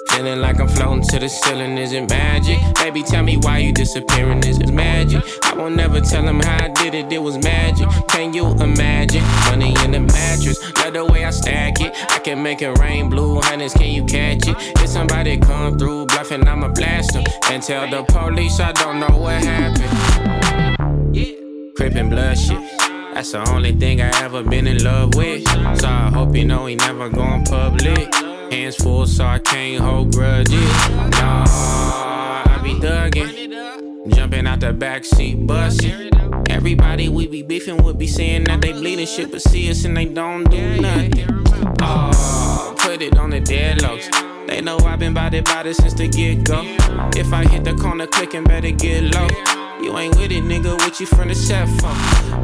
Feeling 0.09 0.41
like 0.41 0.59
I'm 0.59 0.69
floating 0.69 1.03
to 1.09 1.19
the 1.19 1.29
ceiling, 1.29 1.77
is 1.77 1.93
it 1.93 2.09
magic? 2.09 2.59
Baby, 2.77 3.03
tell 3.03 3.23
me 3.23 3.37
why 3.37 3.59
you 3.59 3.73
disappearing, 3.73 4.43
is 4.45 4.59
it 4.59 4.73
magic? 4.73 5.23
I 5.45 5.55
won't 5.55 5.77
never 5.77 6.01
tell 6.01 6.27
him 6.27 6.41
how 6.41 6.65
I 6.65 6.69
did 6.69 6.95
it, 6.95 7.13
it 7.13 7.19
was 7.19 7.37
magic. 7.37 7.87
Can 8.09 8.33
you 8.33 8.47
imagine? 8.53 9.23
Money 9.51 9.77
in 9.85 9.91
the 9.91 10.01
mattress, 10.01 10.59
love 10.79 10.95
the 10.95 11.05
way 11.05 11.27
I 11.27 11.31
stack 11.31 11.83
it. 11.83 11.93
I 12.11 12.21
can 12.21 12.43
make 12.43 12.63
it 12.63 12.79
rain 12.79 13.11
blue 13.11 13.39
hundreds, 13.43 13.75
can 13.75 13.91
you 13.91 14.05
catch 14.07 14.49
it? 14.49 14.57
If 14.83 14.89
somebody 14.89 15.37
come 15.37 15.79
through 15.79 16.07
bluffing, 16.07 16.49
I'ma 16.49 16.69
blast 16.69 17.13
them. 17.13 17.25
And 17.51 17.63
tell 17.63 17.87
the 17.91 18.03
police 18.05 18.61
I 18.61 18.73
don't 18.73 18.99
know 18.99 19.15
what 19.19 19.45
happened. 19.45 20.79
Crippin' 21.77 22.09
blood 22.09 22.39
shit. 22.39 22.59
That's 23.13 23.33
the 23.33 23.47
only 23.51 23.73
thing 23.73 24.01
I 24.01 24.11
ever 24.23 24.43
been 24.43 24.67
in 24.67 24.83
love 24.83 25.15
with. 25.17 25.47
So 25.81 25.87
I 25.87 26.11
hope 26.15 26.35
you 26.35 26.47
know 26.47 26.65
he 26.67 26.77
never 26.77 27.11
going 27.11 27.45
public. 27.45 28.09
Hands 28.51 28.75
full, 28.77 29.07
so 29.07 29.27
I 29.27 29.39
can't 29.39 29.83
hold 29.83 30.13
grudges. 30.13 30.73
Nah, 30.91 31.45
I 31.47 32.61
be 32.63 32.75
thuggin'. 32.75 34.15
Jumping 34.15 34.47
out 34.47 34.61
the 34.61 34.73
backseat, 34.73 35.47
bustin'. 35.47 36.11
Everybody 36.51 37.09
we 37.09 37.27
be 37.27 37.43
beefing 37.43 37.83
would 37.83 37.99
be 37.99 38.07
saying 38.07 38.45
that 38.45 38.63
they 38.63 38.73
bleeding 38.73 39.07
shit, 39.07 39.31
but 39.31 39.43
see 39.43 39.71
us 39.71 39.85
and 39.85 39.97
they 39.97 40.07
don't 40.07 40.45
do 40.51 40.81
nothing. 40.81 41.27
Oh, 41.83 42.75
put 42.79 43.03
it 43.03 43.19
on 43.19 43.31
the 43.31 43.41
deadlocks. 43.41 44.09
They 44.47 44.63
know 44.63 44.79
I've 44.79 44.99
been 44.99 45.13
bout 45.13 45.35
it 45.35 45.47
since 45.77 45.93
the 45.93 46.09
get 46.09 46.45
go. 46.45 46.63
If 47.17 47.33
I 47.35 47.45
hit 47.47 47.65
the 47.65 47.75
corner 47.75 48.07
quick 48.07 48.33
and 48.33 48.49
better 48.49 48.71
get 48.71 49.15
low. 49.15 49.29
You 49.83 49.97
ain't 49.99 50.17
with 50.17 50.33
it, 50.33 50.43
nigga. 50.43 50.77
What 50.79 50.99
you 50.99 51.07
from 51.07 51.29
the 51.29 51.35
set 51.35 51.69
for? 51.81 51.89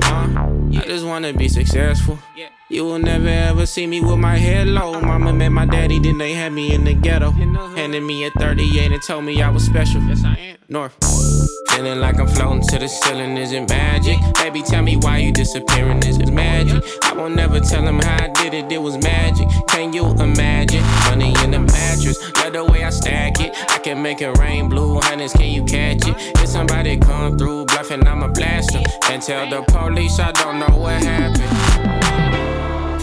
Huh? 0.04 0.63
I 0.78 0.86
just 0.86 1.04
wanna 1.04 1.32
be 1.32 1.48
successful. 1.48 2.18
Yeah. 2.36 2.48
You 2.68 2.84
will 2.84 2.98
never 2.98 3.28
ever 3.28 3.66
see 3.66 3.86
me 3.86 4.00
with 4.00 4.18
my 4.18 4.36
head 4.36 4.66
low. 4.66 5.00
Mama 5.00 5.32
met 5.32 5.50
my 5.50 5.66
daddy, 5.66 5.98
then 5.98 6.18
they 6.18 6.32
had 6.32 6.52
me 6.52 6.74
in 6.74 6.84
the 6.84 6.94
ghetto. 6.94 7.30
Handed 7.30 8.02
me 8.02 8.24
a 8.24 8.30
38 8.30 8.92
and 8.92 9.02
told 9.02 9.24
me 9.24 9.42
I 9.42 9.50
was 9.50 9.64
special. 9.64 10.00
Yes, 10.02 10.24
I 10.24 10.34
am. 10.36 10.56
North. 10.68 10.96
Feeling 11.70 12.00
like 12.00 12.18
I'm 12.18 12.28
floating 12.28 12.62
to 12.68 12.78
the 12.78 12.88
ceiling, 12.88 13.36
is 13.36 13.52
it 13.52 13.68
magic? 13.68 14.18
Baby, 14.34 14.62
tell 14.62 14.82
me 14.82 14.96
why 14.96 15.18
you 15.18 15.32
disappearing, 15.32 15.98
is 16.06 16.18
it 16.18 16.32
magic? 16.32 16.82
I 17.02 17.12
won't 17.14 17.34
never 17.34 17.60
tell 17.60 17.82
him 17.82 17.98
how 17.98 18.24
I 18.24 18.28
did 18.28 18.54
it, 18.54 18.70
it 18.70 18.78
was 18.78 18.96
magic. 18.98 19.48
Can 19.68 19.92
you 19.92 20.06
imagine? 20.12 20.82
Money 21.08 21.34
in 21.42 21.50
the 21.50 21.60
mattress, 21.60 22.18
love 22.36 22.52
the 22.52 22.64
way 22.64 22.84
I 22.84 22.90
stack 22.90 23.40
it. 23.40 23.52
I 23.70 23.78
can 23.78 24.02
make 24.02 24.20
it 24.20 24.38
rain 24.38 24.68
blue 24.68 25.00
hundreds, 25.00 25.32
can 25.32 25.50
you 25.50 25.64
catch 25.64 26.06
it? 26.06 26.14
If 26.40 26.48
somebody 26.48 26.96
come 26.96 27.36
through 27.36 27.66
bluffing, 27.66 28.06
I'ma 28.06 28.28
blast. 28.28 28.74
And 29.10 29.22
tell 29.22 29.48
the 29.48 29.62
police 29.72 30.18
I 30.18 30.32
don't 30.32 30.60
know 30.60 30.76
what 30.76 31.02
happened. 31.02 31.83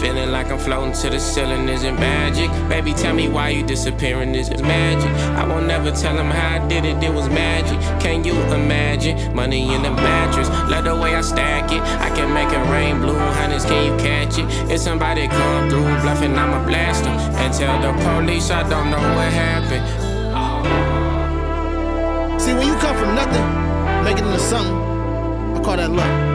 Feeling 0.02 0.32
like 0.32 0.50
I'm 0.50 0.58
floating 0.58 0.92
to 0.94 1.10
the 1.10 1.20
ceiling, 1.20 1.68
is 1.68 1.84
it 1.84 1.92
magic? 1.92 2.50
Baby, 2.68 2.92
tell 2.92 3.14
me 3.14 3.28
why 3.28 3.50
you 3.50 3.62
disappearing, 3.62 4.34
is 4.34 4.48
it 4.48 4.60
magic? 4.60 5.08
I 5.38 5.46
won't 5.46 5.68
never 5.68 5.92
tell 5.92 6.18
him 6.18 6.28
how 6.28 6.56
I 6.60 6.68
did 6.68 6.84
it, 6.84 7.00
it 7.00 7.14
was 7.14 7.28
magic. 7.28 7.78
Can 8.00 8.24
you 8.24 8.32
imagine? 8.52 9.32
Money 9.32 9.72
in 9.72 9.82
the 9.82 9.92
mattress, 9.92 10.48
love 10.68 10.86
the 10.86 10.96
way 10.96 11.14
I 11.14 11.20
stack 11.20 11.70
it. 11.70 11.80
I 11.80 12.10
can 12.16 12.34
make 12.34 12.48
it 12.48 12.68
rain 12.68 13.00
blue 13.00 13.14
hundreds, 13.14 13.64
can 13.64 13.86
you 13.86 13.96
catch 14.02 14.38
it? 14.38 14.72
If 14.72 14.80
somebody 14.80 15.28
come 15.28 15.70
through 15.70 15.84
bluffing, 16.02 16.36
I'ma 16.36 16.66
blast 16.66 17.04
them. 17.04 17.16
And 17.36 17.54
tell 17.54 17.80
the 17.80 17.92
police 18.02 18.50
I 18.50 18.68
don't 18.68 18.90
know 18.90 18.98
what 18.98 19.32
happened. 19.32 19.86
See, 22.42 22.54
when 22.54 22.66
you 22.66 22.74
come 22.78 22.96
from 22.96 23.14
nothing, 23.14 24.04
make 24.04 24.18
it 24.18 24.24
into 24.24 24.40
something, 24.40 24.74
I 24.74 25.60
call 25.62 25.76
that 25.76 25.92
luck. 25.92 26.31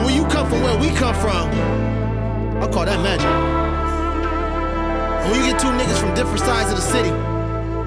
But 0.00 0.06
when 0.06 0.14
you 0.14 0.24
come 0.28 0.48
from 0.48 0.62
where 0.62 0.78
we 0.78 0.88
come 0.96 1.14
from, 1.14 1.50
I 2.62 2.66
call 2.72 2.86
that 2.86 3.02
magic. 3.02 3.26
And 5.20 5.30
when 5.30 5.44
you 5.44 5.52
get 5.52 5.60
two 5.60 5.68
niggas 5.68 6.00
from 6.00 6.14
different 6.14 6.40
sides 6.40 6.70
of 6.70 6.76
the 6.76 6.82
city 6.82 7.10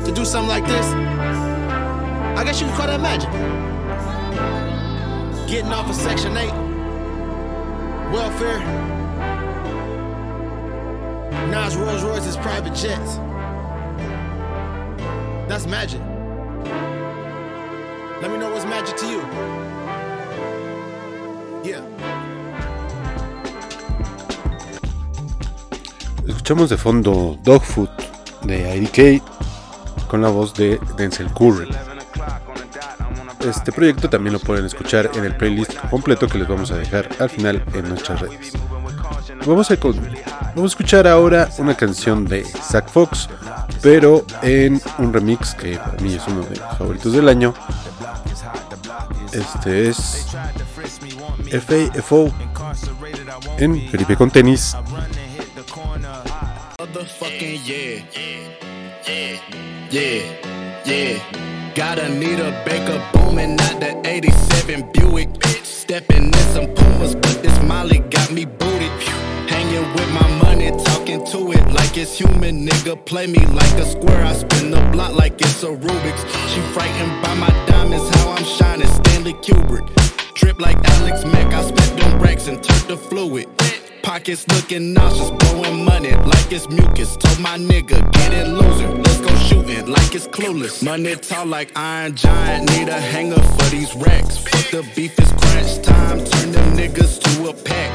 to 0.06 0.12
do 0.14 0.24
something 0.24 0.48
like 0.48 0.64
this, 0.68 0.86
I 2.38 2.44
guess 2.46 2.62
you 2.62 2.68
could 2.68 2.76
call 2.76 2.86
that 2.86 3.02
magic. 3.02 3.32
Getting 5.50 5.74
off 5.74 5.90
of 5.90 5.96
Section 5.96 6.38
8, 6.38 6.52
welfare, 8.14 8.60
Nas 11.50 11.76
Rolls 11.76 12.04
Royce's 12.04 12.38
private 12.38 12.76
jets. 12.76 13.16
That's 15.50 15.66
magic. 15.66 16.00
Let 18.22 18.30
me 18.30 18.38
know 18.38 18.52
what's 18.52 18.66
magic 18.66 18.98
to 18.98 19.08
you. 19.08 19.63
Escuchamos 26.28 26.70
de 26.70 26.78
fondo 26.78 27.38
Dogfood 27.44 27.90
de 28.44 28.76
IDK 28.78 29.24
con 30.08 30.22
la 30.22 30.28
voz 30.28 30.54
de 30.54 30.80
Denzel 30.98 31.32
Curry. 31.34 31.70
Este 33.40 33.72
proyecto 33.72 34.10
también 34.10 34.34
lo 34.34 34.40
pueden 34.40 34.66
escuchar 34.66 35.10
en 35.16 35.24
el 35.24 35.36
playlist 35.36 35.74
completo 35.90 36.28
que 36.28 36.38
les 36.38 36.48
vamos 36.48 36.72
a 36.72 36.78
dejar 36.78 37.10
al 37.20 37.30
final 37.30 37.64
en 37.74 37.90
nuestras 37.90 38.20
redes. 38.22 38.54
Vamos 39.46 39.72
a, 39.72 39.76
vamos 39.76 40.64
a 40.64 40.66
escuchar 40.66 41.08
ahora 41.08 41.50
una 41.58 41.76
canción 41.76 42.26
de 42.26 42.44
Zack 42.44 42.90
Fox, 42.90 43.30
pero 43.82 44.26
en 44.42 44.82
un 44.98 45.14
remix 45.14 45.56
que 45.56 45.78
para 45.78 46.02
mí 46.02 46.14
es 46.14 46.28
uno 46.28 46.42
de 46.42 46.50
mis 46.52 46.60
favoritos 46.78 47.14
del 47.14 47.30
año. 47.30 47.54
Este 49.34 49.90
es 49.90 50.28
FAFO 51.60 52.34
en 53.60 53.88
Felipe 53.90 54.16
con 54.16 54.32
tenis. 54.32 54.76
Yeah. 57.66 58.02
Yeah, 59.92 60.82
yeah. 60.86 61.74
Got 61.76 61.96
to 61.96 62.10
need 62.10 62.40
a 62.40 62.52
Baker 62.66 63.00
booming 63.14 63.60
out 63.62 63.80
the 63.80 64.02
87 64.04 64.92
Buick. 64.92 65.30
Stepping 65.64 66.26
in 66.26 66.34
some 66.54 66.68
Pumas, 66.74 67.14
but 67.14 67.44
this 67.44 67.62
Molly 67.62 68.00
got 68.00 68.32
me 68.32 68.46
booted. 68.46 68.90
Hanging 69.48 69.94
with 69.94 70.12
my 70.12 70.28
money, 70.42 70.72
talking 70.72 71.24
to 71.28 71.52
it 71.52 71.72
like 71.72 71.96
it's 71.98 72.18
human. 72.18 72.66
Nigga, 72.66 73.06
play 73.06 73.28
me 73.28 73.46
like 73.48 73.74
a 73.74 73.86
square. 73.86 74.24
I 74.26 74.34
spin 74.34 74.72
the 74.72 74.82
block 74.92 75.14
like 75.14 75.40
it's 75.40 75.62
a 75.62 75.68
Rubik's. 75.68 76.24
She 76.52 76.62
frightened 76.74 77.22
by 77.22 77.36
my 77.36 77.50
diamonds, 77.68 78.10
how 78.16 78.32
I'm 78.32 78.44
shining. 78.44 78.88
Stanley 78.88 79.34
Kubrick. 79.34 80.13
Trip 80.36 80.60
like 80.60 80.78
Alex 80.90 81.26
Mack, 81.26 81.54
I 81.54 81.62
spent 81.64 82.00
them 82.00 82.20
racks 82.20 82.48
and 82.48 82.62
turned 82.64 82.88
the 82.88 82.98
fluid. 82.98 83.48
Pockets 84.02 84.48
looking 84.48 84.94
nauseous, 84.94 85.32
blowing 85.32 85.86
money 85.86 86.12
like 86.12 86.52
it's 86.52 86.68
mucus. 86.70 87.16
Told 87.16 87.40
my 87.40 87.58
nigga, 87.58 88.12
get 88.12 88.34
it 88.34 88.48
loser, 88.48 88.90
let's 88.90 89.22
go 89.22 89.34
shooting 89.36 89.88
like 89.88 90.16
it's 90.16 90.28
clueless. 90.28 90.84
Money 90.84 91.16
tall 91.16 91.46
like 91.46 91.72
Iron 91.78 92.16
Giant, 92.16 92.70
need 92.72 92.90
a 92.90 93.00
hanger 93.00 93.42
for 93.42 93.70
these 93.70 93.96
racks. 93.96 94.38
Fuck 94.38 94.72
the 94.72 94.82
beef 94.96 95.18
is 95.20 95.32
crunch 95.32 95.82
time, 95.86 96.24
turn 96.26 96.52
them 96.52 96.78
niggas 96.78 97.22
to 97.22 97.50
a 97.50 97.54
pack. 97.54 97.92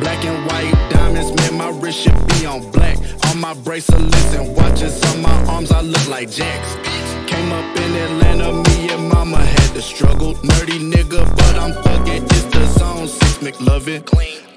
Black 0.00 0.24
and 0.24 0.46
white 0.46 0.90
diamonds, 0.90 1.34
man, 1.36 1.58
my 1.58 1.70
wrist 1.78 2.00
should 2.00 2.26
be 2.28 2.46
on 2.46 2.70
black. 2.72 2.96
On 3.28 3.38
my 3.38 3.54
bracelets 3.54 4.34
and 4.34 4.56
watches 4.56 5.02
on 5.12 5.22
my 5.22 5.44
arms, 5.44 5.70
I 5.70 5.82
look 5.82 6.08
like 6.08 6.30
Jacks. 6.30 7.15
Came 7.46 7.54
up 7.54 7.76
in 7.76 7.94
Atlanta, 7.94 8.52
me 8.52 8.90
and 8.90 9.08
mama 9.08 9.36
had 9.38 9.74
to 9.74 9.80
struggle. 9.80 10.34
Nerdy 10.34 10.80
nigga, 10.80 11.24
but 11.36 11.56
I'm 11.56 11.74
thuggin', 11.84 12.24
it's 12.24 12.42
the 12.46 12.66
zone, 12.76 13.06
six 13.06 13.38
McLovin. 13.38 14.02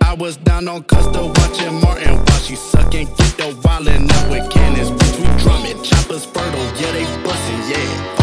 I 0.01 0.15
was 0.15 0.37
down 0.37 0.67
on 0.67 0.81
Custer 0.85 1.23
watching 1.23 1.79
Martin 1.81 2.15
while 2.15 2.39
she 2.39 2.55
sucking. 2.55 3.05
Get 3.05 3.37
the 3.37 3.55
wildin' 3.61 4.11
up 4.11 4.31
with 4.31 4.49
cannons. 4.49 4.89
Bitch, 4.89 5.19
we 5.19 5.43
drumming. 5.43 5.83
Choppers 5.83 6.25
fertile, 6.25 6.65
yeah, 6.81 6.91
they 6.93 7.05
bustin', 7.23 7.69
yeah. 7.69 8.18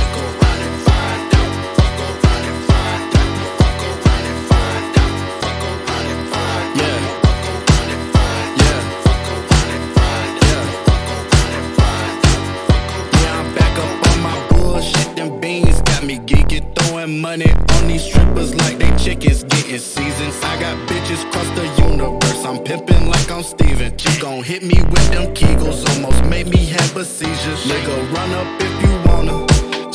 Money 17.26 17.52
on 17.74 17.88
these 17.88 18.04
strippers 18.04 18.54
like 18.62 18.78
they 18.78 18.92
chickens 19.04 19.42
getting 19.42 19.78
seasons. 19.78 20.36
I 20.50 20.54
got 20.60 20.74
bitches 20.88 21.22
across 21.26 21.48
the 21.58 21.66
universe. 21.88 22.42
I'm 22.48 22.58
pimping 22.62 23.04
like 23.14 23.28
I'm 23.36 23.42
Steven. 23.42 23.90
She 23.98 24.12
gon' 24.20 24.44
hit 24.44 24.62
me 24.62 24.78
with 24.92 25.06
them 25.10 25.34
kegels, 25.34 25.80
almost 25.90 26.22
made 26.32 26.48
me 26.54 26.62
have 26.76 26.96
a 26.96 27.04
seizure. 27.04 27.58
Nigga, 27.70 27.94
run 28.14 28.30
up 28.40 28.48
if 28.66 28.74
you 28.82 28.92
wanna. 29.06 29.38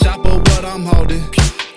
Chopper, 0.02 0.36
what 0.50 0.64
I'm 0.66 0.84
holding. 0.84 1.24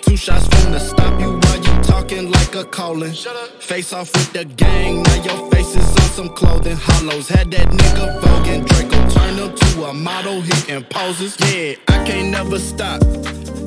Two 0.05 0.17
shots 0.17 0.45
from 0.53 0.73
the 0.73 0.79
stop 0.79 1.13
you 1.21 1.31
while 1.43 1.61
you 1.64 1.64
talking 1.95 2.29
like 2.29 2.53
a 2.55 2.65
colon. 2.65 3.13
Face 3.59 3.93
off 3.93 4.11
with 4.13 4.33
the 4.33 4.43
gang, 4.43 5.01
now 5.03 5.23
your 5.23 5.49
face 5.51 5.75
is 5.75 5.89
on 6.01 6.09
some 6.17 6.29
clothing. 6.29 6.75
Hollows 6.75 7.29
had 7.29 7.49
that 7.51 7.67
nigga 7.69 8.05
voguing. 8.21 8.61
Draco 8.67 8.99
turned 9.15 9.39
him 9.39 9.55
to 9.55 9.85
a 9.85 9.93
model, 9.93 10.41
hitting 10.41 10.83
poses. 10.95 11.33
Yeah, 11.39 11.75
I 11.87 12.03
can't 12.07 12.29
never 12.31 12.59
stop. 12.59 12.99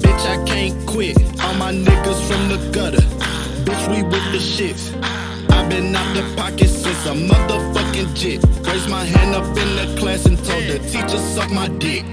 Bitch, 0.02 0.24
I 0.34 0.36
can't 0.44 0.76
quit. 0.86 1.16
All 1.42 1.54
my 1.54 1.72
niggas 1.72 2.20
from 2.28 2.42
the 2.52 2.58
gutter. 2.74 3.06
Bitch, 3.64 3.84
we 3.90 4.02
with 4.02 4.26
the 4.34 4.42
shits. 4.54 4.84
I've 5.50 5.68
been 5.70 5.96
out 5.96 6.10
the 6.14 6.24
pocket 6.36 6.68
since 6.68 7.02
a 7.06 7.14
motherfucking 7.30 8.14
jit. 8.14 8.44
Raised 8.66 8.90
my 8.90 9.04
hand 9.04 9.34
up 9.34 9.48
in 9.62 9.70
the 9.80 9.86
class 9.98 10.26
and 10.26 10.36
told 10.44 10.64
the 10.64 10.78
teacher 10.90 11.20
suck 11.34 11.50
my 11.50 11.68
dick. 11.68 12.04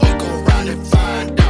Fuck 0.00 0.20
around 0.22 0.68
and 0.68 0.86
find 0.88 1.40
out. 1.40 1.43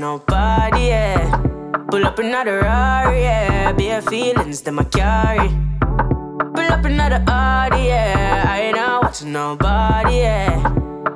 Nobody, 0.00 0.88
yeah. 0.88 1.36
Pull 1.90 2.06
up 2.06 2.18
another 2.18 2.60
Rari, 2.60 3.22
yeah. 3.22 3.72
Bare 3.72 4.02
feelings 4.02 4.62
that 4.62 4.78
I 4.78 4.84
carry. 4.84 5.48
Pull 6.54 6.72
up 6.72 6.84
another 6.84 7.22
Audi, 7.28 7.84
yeah. 7.84 8.44
I 8.48 8.60
ain't 8.60 8.76
not 8.76 9.02
watching 9.02 9.32
nobody, 9.32 10.16
yeah. 10.16 10.62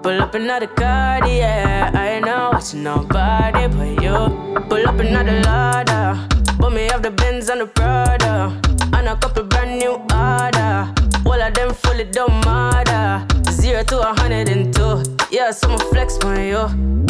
Pull 0.02 0.20
up 0.22 0.34
another 0.34 0.66
card, 0.66 1.26
yeah. 1.26 1.90
I 1.94 2.08
ain't 2.14 2.26
not 2.26 2.54
watching 2.54 2.82
nobody 2.82 3.68
but 3.68 4.02
you. 4.02 4.62
Pull 4.68 4.86
up 4.88 4.98
another 4.98 5.40
ladder. 5.40 6.28
But 6.58 6.70
me 6.72 6.88
have 6.90 7.02
the 7.02 7.10
Benz 7.10 7.48
and 7.48 7.60
the 7.60 7.66
Prada. 7.66 8.60
And 8.92 9.08
a 9.08 9.16
couple 9.16 9.44
brand 9.44 9.78
new 9.78 9.94
order. 10.12 10.92
All 11.26 11.40
of 11.40 11.54
them 11.54 11.74
fully 11.74 12.04
don't 12.04 12.44
matter. 12.44 13.37
Zero 13.68 13.82
to 13.82 14.00
a 14.00 14.14
hundred 14.18 14.48
and 14.48 14.72
two. 14.72 15.02
Yeah, 15.30 15.50
so 15.50 15.68
I'ma 15.68 15.76
flex 15.90 16.16
on 16.24 16.42
you. 16.42 16.56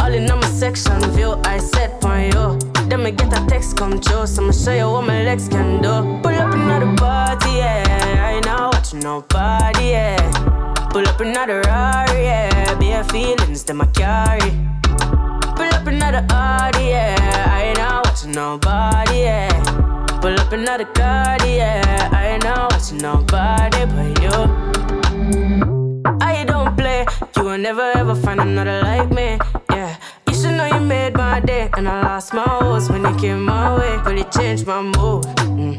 All 0.02 0.12
in 0.12 0.28
on 0.28 0.40
my 0.40 0.48
section 0.48 1.00
view, 1.12 1.40
I 1.44 1.58
set 1.58 2.04
on 2.04 2.24
you. 2.32 2.58
Then 2.88 3.04
me 3.04 3.12
get 3.12 3.32
a 3.32 3.46
text 3.46 3.76
come 3.76 4.00
true, 4.00 4.26
so 4.26 4.42
I'ma 4.42 4.50
show 4.50 4.72
you 4.72 4.90
what 4.90 5.06
my 5.06 5.22
legs 5.22 5.46
can 5.48 5.80
do. 5.80 6.18
Pull 6.20 6.34
up 6.34 6.52
another 6.52 6.92
party, 6.96 7.58
yeah. 7.58 8.26
I 8.26 8.32
ain't 8.32 8.46
not 8.46 8.74
watching 8.74 8.98
nobody, 8.98 9.90
yeah. 9.90 10.18
Pull 10.90 11.06
up 11.06 11.20
another 11.20 11.60
Rari, 11.60 12.24
yeah. 12.24 12.74
Bare 12.74 13.04
feelings 13.04 13.62
that 13.62 13.80
I 13.80 13.86
carry. 13.94 14.50
Pull 15.54 15.72
up 15.78 15.86
another 15.86 16.26
Audi, 16.28 16.86
yeah. 16.86 17.54
I 17.54 17.66
ain't 17.68 17.78
not 17.78 18.04
watching 18.04 18.32
nobody, 18.32 19.18
yeah. 19.20 20.18
Pull 20.20 20.34
up 20.34 20.50
another 20.50 20.86
card, 20.86 21.42
yeah. 21.44 22.10
I 22.12 22.30
ain't 22.30 22.42
not 22.42 22.72
watching 22.72 22.98
nobody 22.98 23.86
but 23.86 24.22
you. 24.24 25.67
You 27.36 27.44
will 27.44 27.58
never 27.58 27.92
ever 27.96 28.14
find 28.14 28.40
another 28.40 28.82
like 28.82 29.10
me, 29.10 29.38
yeah. 29.70 29.96
You 30.26 30.34
should 30.34 30.52
know 30.52 30.66
you 30.66 30.80
made 30.80 31.14
my 31.14 31.40
day, 31.40 31.70
and 31.76 31.88
I 31.88 32.02
lost 32.02 32.34
my 32.34 32.42
horse 32.42 32.88
when 32.90 33.04
you 33.04 33.14
came 33.16 33.44
my 33.44 33.78
way. 33.78 33.96
But 34.04 34.14
Really 34.18 34.30
changed 34.30 34.66
my 34.66 34.82
mood. 34.82 35.24
Mm. 35.54 35.76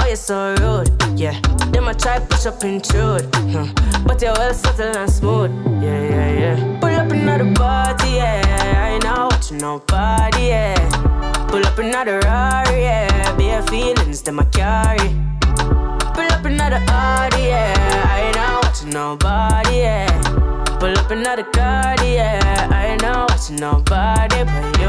Oh, 0.00 0.06
you're 0.06 0.16
so 0.16 0.54
rude, 0.60 0.90
yeah. 1.18 1.40
Them 1.72 1.88
I 1.88 1.92
try 1.94 2.18
push 2.18 2.46
up 2.46 2.62
intrude, 2.64 3.28
huh. 3.34 3.66
but 4.06 4.20
you're 4.20 4.32
well 4.34 4.52
subtle 4.52 4.96
and 4.96 5.10
smooth, 5.10 5.50
yeah, 5.82 6.02
yeah, 6.10 6.40
yeah. 6.40 6.78
Pull 6.80 6.90
up 6.90 7.10
another 7.10 7.52
party, 7.54 8.10
yeah. 8.10 8.84
I 8.84 8.90
ain't 8.94 9.04
not 9.04 9.32
watching 9.32 9.58
nobody, 9.58 10.48
yeah. 10.48 11.46
Pull 11.48 11.64
up 11.66 11.78
another 11.78 12.20
Rari, 12.20 12.82
yeah. 12.82 13.36
Bare 13.36 13.62
feelings 13.62 14.22
that 14.22 14.38
I 14.38 14.44
carry. 14.52 15.08
Pull 16.14 16.32
up 16.32 16.44
another 16.44 16.82
Audi, 16.88 17.42
yeah. 17.44 18.06
I 18.10 18.20
ain't 18.26 18.36
not 18.36 18.64
watching 18.64 18.90
nobody, 18.90 19.76
yeah. 19.76 20.37
Pull 20.80 20.96
up 20.96 21.10
another 21.10 21.42
card, 21.42 22.00
yeah. 22.02 22.68
I 22.70 22.86
ain't 22.92 23.02
not 23.02 23.30
watching 23.30 23.56
nobody 23.56 24.44
but 24.44 24.78
you. 24.78 24.88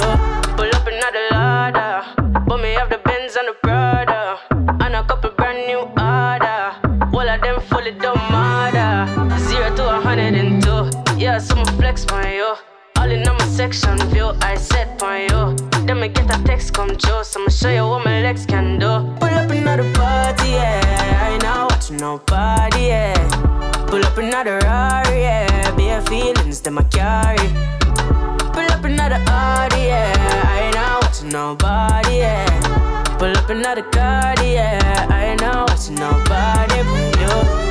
Pull 0.55 0.69
up 0.75 0.85
another 0.85 1.25
ladder. 1.31 2.41
But 2.47 2.61
me 2.61 2.73
have 2.73 2.89
the 2.89 2.99
Benz 2.99 3.35
and 3.35 3.47
the 3.47 3.55
Prada. 3.63 4.37
And 4.85 4.95
a 4.95 5.03
couple 5.03 5.31
brand 5.31 5.65
new 5.65 5.79
order. 5.97 6.75
All 7.11 7.27
of 7.27 7.41
them 7.41 7.59
fully 7.69 7.91
don't 7.91 8.17
matter. 8.29 9.39
Zero 9.39 9.75
to 9.77 9.97
a 9.97 9.99
hundred 9.99 10.35
and 10.35 10.61
two. 10.61 10.91
Yeah, 11.17 11.39
so 11.39 11.55
I'ma 11.55 11.65
flex 11.77 12.05
on 12.11 12.31
you. 12.33 12.53
All 12.97 13.09
in 13.09 13.27
on 13.27 13.37
my 13.37 13.45
section 13.45 13.97
view, 14.09 14.33
I 14.41 14.55
set 14.55 15.01
on 15.01 15.21
you. 15.21 15.85
Then 15.87 16.01
me 16.01 16.09
get 16.09 16.29
a 16.29 16.43
text 16.43 16.73
come 16.73 16.95
true, 16.97 17.23
so 17.23 17.41
I'ma 17.41 17.49
show 17.49 17.69
you 17.69 17.87
what 17.87 18.05
my 18.05 18.21
legs 18.21 18.45
can 18.45 18.77
do. 18.77 18.91
Pull 19.19 19.29
up 19.29 19.49
another 19.49 19.91
party, 19.93 20.49
yeah. 20.49 21.23
I 21.23 21.33
ain't 21.33 21.43
not 21.43 21.71
watching 21.71 21.97
nobody, 21.97 22.87
yeah. 22.87 23.48
Pull 23.89 24.05
up 24.05 24.17
another 24.19 24.59
Rari, 24.59 25.21
yeah. 25.21 25.71
Bare 25.75 26.01
feelings 26.03 26.61
that 26.61 26.77
I 26.77 26.83
carry. 26.93 27.49
Pull 28.53 28.71
up 28.71 28.83
another 28.83 29.19
Audi, 29.27 29.81
yeah. 29.85 30.13
I 30.45 30.61
ain't 30.65 30.75
not 30.75 31.01
watching 31.01 31.29
nobody, 31.29 32.17
yeah. 32.17 33.17
Pull 33.17 33.35
up 33.35 33.49
another 33.49 33.81
card, 33.81 34.41
yeah. 34.43 35.07
I 35.09 35.25
ain't 35.31 35.41
not 35.41 35.69
watching 35.71 35.95
nobody 35.95 36.83
but 36.83 37.63
you. 37.63 37.68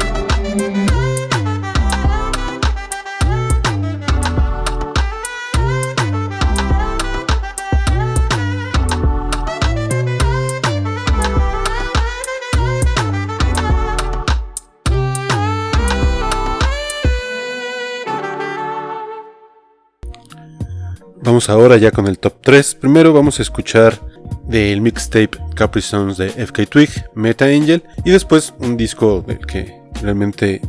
Vamos 21.29 21.51
ahora 21.51 21.77
ya 21.77 21.91
con 21.91 22.07
el 22.07 22.19
top 22.19 22.37
3. 22.41 22.77
Primero 22.77 23.13
vamos 23.13 23.39
a 23.39 23.43
escuchar 23.43 24.01
del 24.47 24.81
mixtape 24.81 25.33
Capri 25.55 25.83
de 26.17 26.31
FK 26.31 26.67
Twig, 26.67 26.89
Meta 27.15 27.45
Angel, 27.45 27.85
y 28.03 28.13
después 28.13 28.55
un 28.61 28.79
disco 28.79 29.23
del 29.29 29.45
que 29.45 29.79
realmente 30.01 30.63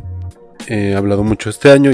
he 0.66 0.94
hablado 0.94 1.24
mucho 1.24 1.48
este 1.48 1.70
año. 1.70 1.90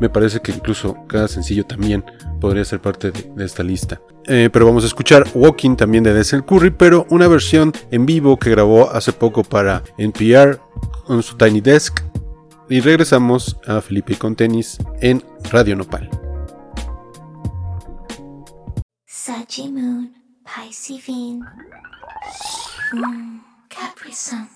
Me 0.00 0.10
parece 0.10 0.40
que 0.40 0.50
incluso 0.50 0.96
cada 1.06 1.28
sencillo 1.28 1.64
también 1.64 2.04
podría 2.40 2.64
ser 2.64 2.80
parte 2.80 3.12
de, 3.12 3.30
de 3.36 3.44
esta 3.44 3.62
lista. 3.62 4.00
Eh, 4.26 4.50
pero 4.52 4.66
vamos 4.66 4.82
a 4.82 4.88
escuchar 4.88 5.24
Walking 5.32 5.76
también 5.76 6.02
de 6.02 6.12
Denzel 6.12 6.44
Curry, 6.44 6.70
pero 6.70 7.06
una 7.10 7.28
versión 7.28 7.72
en 7.92 8.04
vivo 8.04 8.36
que 8.36 8.50
grabó 8.50 8.90
hace 8.90 9.12
poco 9.12 9.44
para 9.44 9.84
NPR 9.96 10.58
con 11.04 11.22
su 11.22 11.36
Tiny 11.36 11.60
Desk. 11.60 12.00
Y 12.68 12.80
regresamos 12.80 13.58
a 13.64 13.80
Felipe 13.80 14.18
con 14.18 14.34
tenis 14.34 14.76
en 15.00 15.22
Radio 15.52 15.76
Nopal. 15.76 16.10
Saji 19.28 19.70
Moon, 19.70 20.14
Pisceine, 20.42 21.44
mm, 22.94 23.40
Capri 23.68 24.10
Sun. 24.10 24.48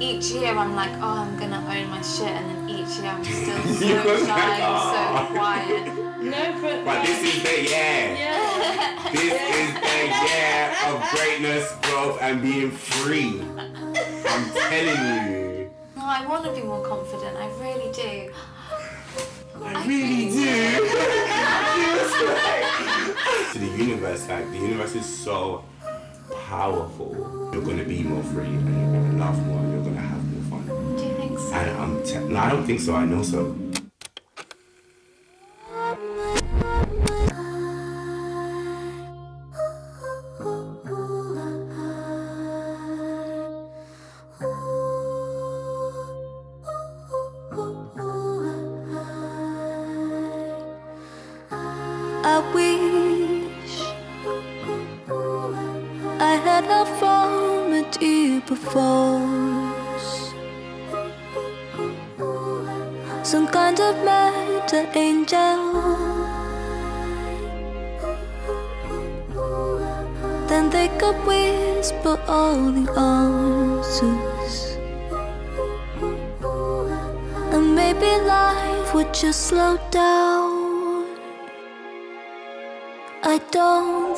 each 0.00 0.32
year 0.32 0.56
I'm 0.56 0.74
like, 0.74 0.90
oh, 1.00 1.22
I'm 1.22 1.38
gonna 1.38 1.58
own 1.70 1.88
my 1.88 2.02
shit, 2.02 2.26
and 2.26 2.50
then 2.50 2.68
each 2.68 2.98
year 2.98 3.12
I'm 3.12 3.22
still 3.38 3.88
You 3.88 3.94
so 3.94 4.02
go 4.02 4.18
shy 4.18 4.26
back, 4.26 4.60
and 4.60 5.28
so 5.30 5.34
quiet. 5.38 5.86
No, 6.20 6.58
but 6.60 6.84
But 6.84 7.06
this 7.06 7.22
is 7.22 7.42
the 7.44 7.62
year. 7.62 8.16
Yeah. 8.18 9.10
This 9.12 9.34
is 9.54 9.70
the 9.86 10.00
year 10.26 10.74
of 10.90 10.98
greatness, 11.14 11.76
growth, 11.82 12.18
and 12.22 12.42
being 12.42 12.72
free. 12.72 13.40
I'm 13.40 14.50
telling 14.50 15.30
you. 15.30 15.70
No, 15.94 16.02
I 16.02 16.26
want 16.26 16.44
to 16.46 16.50
be 16.50 16.62
more 16.66 16.84
confident. 16.84 17.36
I 17.36 17.46
really 17.62 17.92
do. 17.92 18.32
I 19.66 19.84
really 19.86 20.28
do. 20.30 20.54
to 23.52 23.58
the 23.58 23.84
universe, 23.84 24.28
like 24.28 24.50
the 24.50 24.58
universe 24.58 24.94
is 24.94 25.06
so 25.06 25.64
powerful. 26.46 27.50
You're 27.52 27.62
gonna 27.62 27.84
be 27.84 28.02
more 28.02 28.22
free, 28.24 28.46
and 28.46 28.68
you're 28.94 29.02
gonna 29.02 29.18
laugh 29.18 29.38
more, 29.46 29.58
and 29.58 29.72
you're 29.72 29.84
gonna 29.84 30.00
have 30.00 30.24
more 30.50 30.60
fun. 30.60 30.96
Do 30.96 31.04
you 31.04 31.14
think 31.14 31.38
so? 31.38 31.52
And 31.54 31.70
I'm 31.78 32.02
te- 32.04 32.18
no, 32.32 32.38
I 32.38 32.50
don't 32.50 32.64
think 32.64 32.80
so. 32.80 32.94
I 32.94 33.04
know 33.04 33.22
so. 33.22 33.56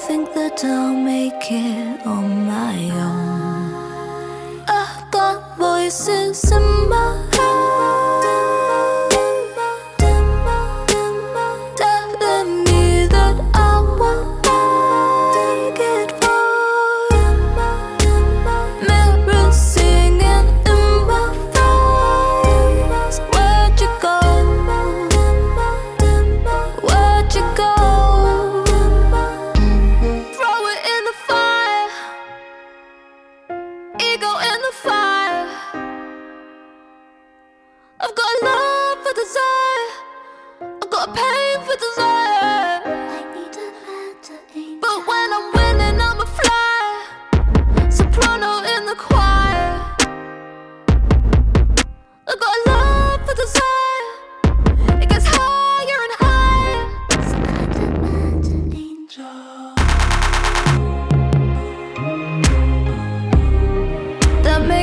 Think 0.07 0.33
that 0.35 0.65
I'll 0.65 0.95
make 0.95 1.51
it 1.51 2.07
on 2.07 2.47
my 2.47 2.77
own. 2.91 4.63
I've 4.69 5.11
got 5.11 5.59
voices 5.59 6.45
in 6.53 6.89
my 6.89 7.26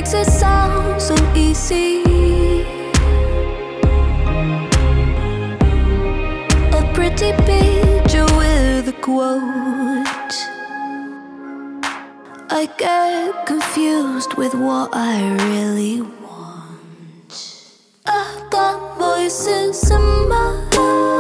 makes 0.04 0.28
it 0.28 0.32
sound 0.32 1.02
so 1.02 1.16
easy. 1.34 2.04
A 6.74 6.92
pretty 6.94 7.32
picture 7.48 8.26
with 8.36 8.90
a 8.90 8.96
quote. 9.02 10.34
I 12.50 12.70
get 12.78 13.46
confused 13.46 14.34
with 14.34 14.54
what 14.54 14.90
I 14.92 15.22
really 15.48 16.02
want. 16.02 17.72
I've 18.06 18.50
got 18.50 18.98
voices 18.98 19.90
in 19.90 20.28
my 20.28 20.68
head. 20.74 21.13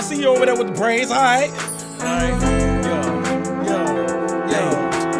I 0.00 0.02
see 0.02 0.22
you 0.22 0.28
over 0.28 0.46
there 0.46 0.56
with 0.56 0.68
the 0.68 0.72
braids, 0.72 1.10
alright? 1.10 1.50
Alright. 2.00 2.32
Yo, 2.82 2.96
yo, 3.68 3.84
yo, 4.48 4.64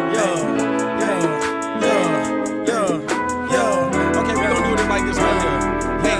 yo, 0.09 0.25
yo, 0.97 1.13
yo, 1.85 1.93
yo, 2.65 2.79
yo. 3.53 3.63
Okay, 4.17 4.33
we 4.33 4.41
gonna 4.41 4.65
do 4.65 4.75
this 4.75 4.87
like 4.89 5.05
this 5.05 5.17
right 5.19 5.39
here. 5.45 5.61
Hey, 6.01 6.17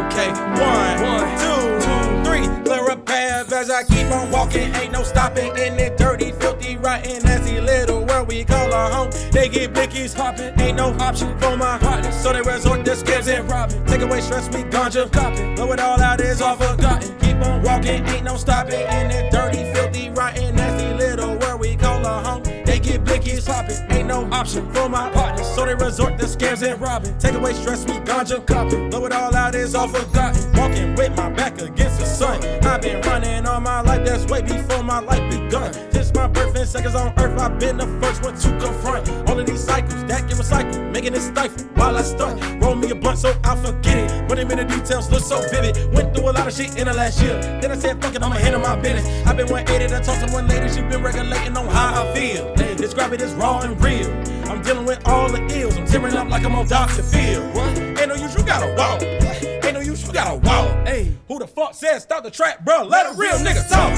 okay. 0.00 0.30
One, 0.56 0.96
one, 1.04 1.28
two, 1.36 1.60
two, 1.84 2.24
three. 2.24 2.64
Clear 2.64 2.88
a 2.88 2.96
path 2.96 3.52
as 3.52 3.68
I 3.68 3.84
keep 3.84 4.06
on 4.10 4.30
walking. 4.30 4.74
Ain't 4.76 4.92
no 4.92 5.02
stopping 5.02 5.54
in 5.58 5.76
the 5.76 5.94
dirty, 5.98 6.32
filthy, 6.32 6.78
rotten, 6.78 7.22
nasty 7.24 7.60
little 7.60 8.06
world 8.06 8.26
we 8.26 8.42
call 8.42 8.72
our 8.72 8.90
home. 8.90 9.10
They 9.32 9.50
get 9.50 9.74
blickies 9.74 10.14
hopping. 10.14 10.58
Ain't 10.58 10.78
no 10.78 10.94
option 10.94 11.38
for 11.38 11.58
my 11.58 11.76
heart, 11.76 12.10
So 12.14 12.32
they 12.32 12.40
resort 12.40 12.86
to 12.86 12.92
scams 12.92 13.28
and 13.28 13.46
robbing. 13.50 13.84
Take 13.84 14.00
away 14.00 14.22
stress, 14.22 14.48
we 14.48 14.62
ganja. 14.62 15.12
Cop. 15.12 15.36
Blow 15.56 15.72
it 15.72 15.80
all 15.80 16.00
out 16.00 16.22
is 16.22 16.40
all 16.40 16.56
forgotten. 16.56 17.17
Keep 17.38 17.46
on 17.46 17.62
walking, 17.62 18.04
ain't 18.08 18.24
no 18.24 18.36
stopping 18.36 18.80
in 18.80 19.10
it. 19.12 19.30
Dirty, 19.30 19.72
filthy, 19.72 20.10
rotten, 20.10 20.56
nasty 20.56 20.92
little 20.94 21.36
world 21.38 21.60
we 21.60 21.76
call 21.76 22.04
our 22.04 22.20
home. 22.24 22.42
They 22.42 22.80
get 22.80 23.04
blickies 23.04 23.46
popping. 23.46 23.78
Ain't 23.96 24.08
no 24.08 24.28
option 24.32 24.68
for 24.72 24.88
my 24.88 25.08
partners, 25.10 25.46
so 25.54 25.64
they 25.64 25.74
resort 25.74 26.18
to 26.18 26.24
scams 26.24 26.68
and 26.68 26.80
robbing. 26.80 27.16
Take 27.18 27.34
away 27.34 27.52
stress, 27.54 27.84
we 27.84 27.92
ganja 28.00 28.44
copping. 28.44 28.90
Blow 28.90 29.06
it 29.06 29.12
all 29.12 29.34
out 29.36 29.54
is 29.54 29.76
all 29.76 29.86
forgotten. 29.86 30.47
Walking 30.68 30.94
with 30.96 31.16
my 31.16 31.30
back 31.30 31.60
against 31.62 31.98
the 31.98 32.04
sun. 32.04 32.44
I've 32.64 32.82
been 32.82 33.00
running 33.02 33.46
all 33.46 33.60
my 33.60 33.80
life, 33.80 34.04
that's 34.04 34.26
way 34.26 34.42
before 34.42 34.82
my 34.82 34.98
life 34.98 35.22
begun. 35.30 35.72
Since 35.72 36.12
my 36.12 36.26
birth 36.26 36.54
and 36.56 36.68
seconds 36.68 36.94
on 36.94 37.14
earth, 37.18 37.40
I've 37.40 37.58
been 37.58 37.78
the 37.78 37.86
first 38.00 38.22
one 38.22 38.36
to 38.36 38.48
confront 38.60 39.08
all 39.28 39.38
of 39.38 39.46
these 39.46 39.64
cycles 39.64 40.04
that 40.04 40.28
get 40.28 40.36
recycled, 40.36 40.92
making 40.92 41.14
it 41.14 41.20
stifle 41.20 41.64
while 41.74 41.96
I 41.96 42.02
stunt. 42.02 42.62
Roll 42.62 42.74
me 42.74 42.90
a 42.90 42.94
blunt 42.94 43.18
so 43.18 43.34
I'll 43.44 43.56
forget 43.56 43.96
it. 43.96 44.28
But 44.28 44.38
in 44.38 44.48
the 44.48 44.64
details 44.64 45.10
look 45.10 45.22
so 45.22 45.40
vivid. 45.48 45.92
Went 45.94 46.14
through 46.14 46.28
a 46.28 46.32
lot 46.32 46.46
of 46.46 46.52
shit 46.52 46.76
in 46.76 46.86
the 46.86 46.92
last 46.92 47.22
year. 47.22 47.40
Then 47.60 47.70
I 47.70 47.76
said, 47.76 48.02
fuck 48.02 48.14
it, 48.14 48.22
I'ma 48.22 48.36
handle 48.36 48.60
my 48.60 48.76
business. 48.76 49.06
I've 49.26 49.36
been 49.38 49.48
180 49.48 49.94
to 49.94 50.04
talk 50.04 50.26
to 50.26 50.32
one 50.34 50.48
lady, 50.48 50.68
she 50.68 50.82
been 50.82 51.02
regulating 51.02 51.56
on 51.56 51.66
how 51.68 52.02
I 52.02 52.14
feel. 52.14 52.54
Describe 52.76 53.12
it 53.14 53.22
as 53.22 53.32
raw 53.34 53.60
and 53.60 53.82
real. 53.82 54.10
I'm 54.50 54.60
dealing 54.62 54.84
with 54.84 55.06
all 55.08 55.30
the 55.30 55.40
ills. 55.58 55.76
I'm 55.78 55.86
tearing 55.86 56.14
up 56.14 56.28
like 56.28 56.44
I'm 56.44 56.54
on 56.54 56.66
Dr. 56.68 57.02
Phil. 57.02 57.42
Ain't 57.98 58.08
no 58.08 58.14
use, 58.14 58.36
you 58.36 58.44
gotta 58.44 58.74
walk. 58.74 59.47
Ain't 59.68 59.76
no 59.76 59.82
use, 59.82 60.06
you 60.06 60.14
gotta 60.14 60.38
walk. 60.38 60.88
Hey, 60.88 61.12
who 61.28 61.38
the 61.38 61.46
fuck 61.46 61.74
said 61.74 61.98
stop 61.98 62.24
the 62.24 62.30
trap, 62.30 62.64
bro? 62.64 62.84
Let 62.84 63.04
a 63.04 63.12
real 63.12 63.34
nigga 63.34 63.68
talk. 63.68 63.92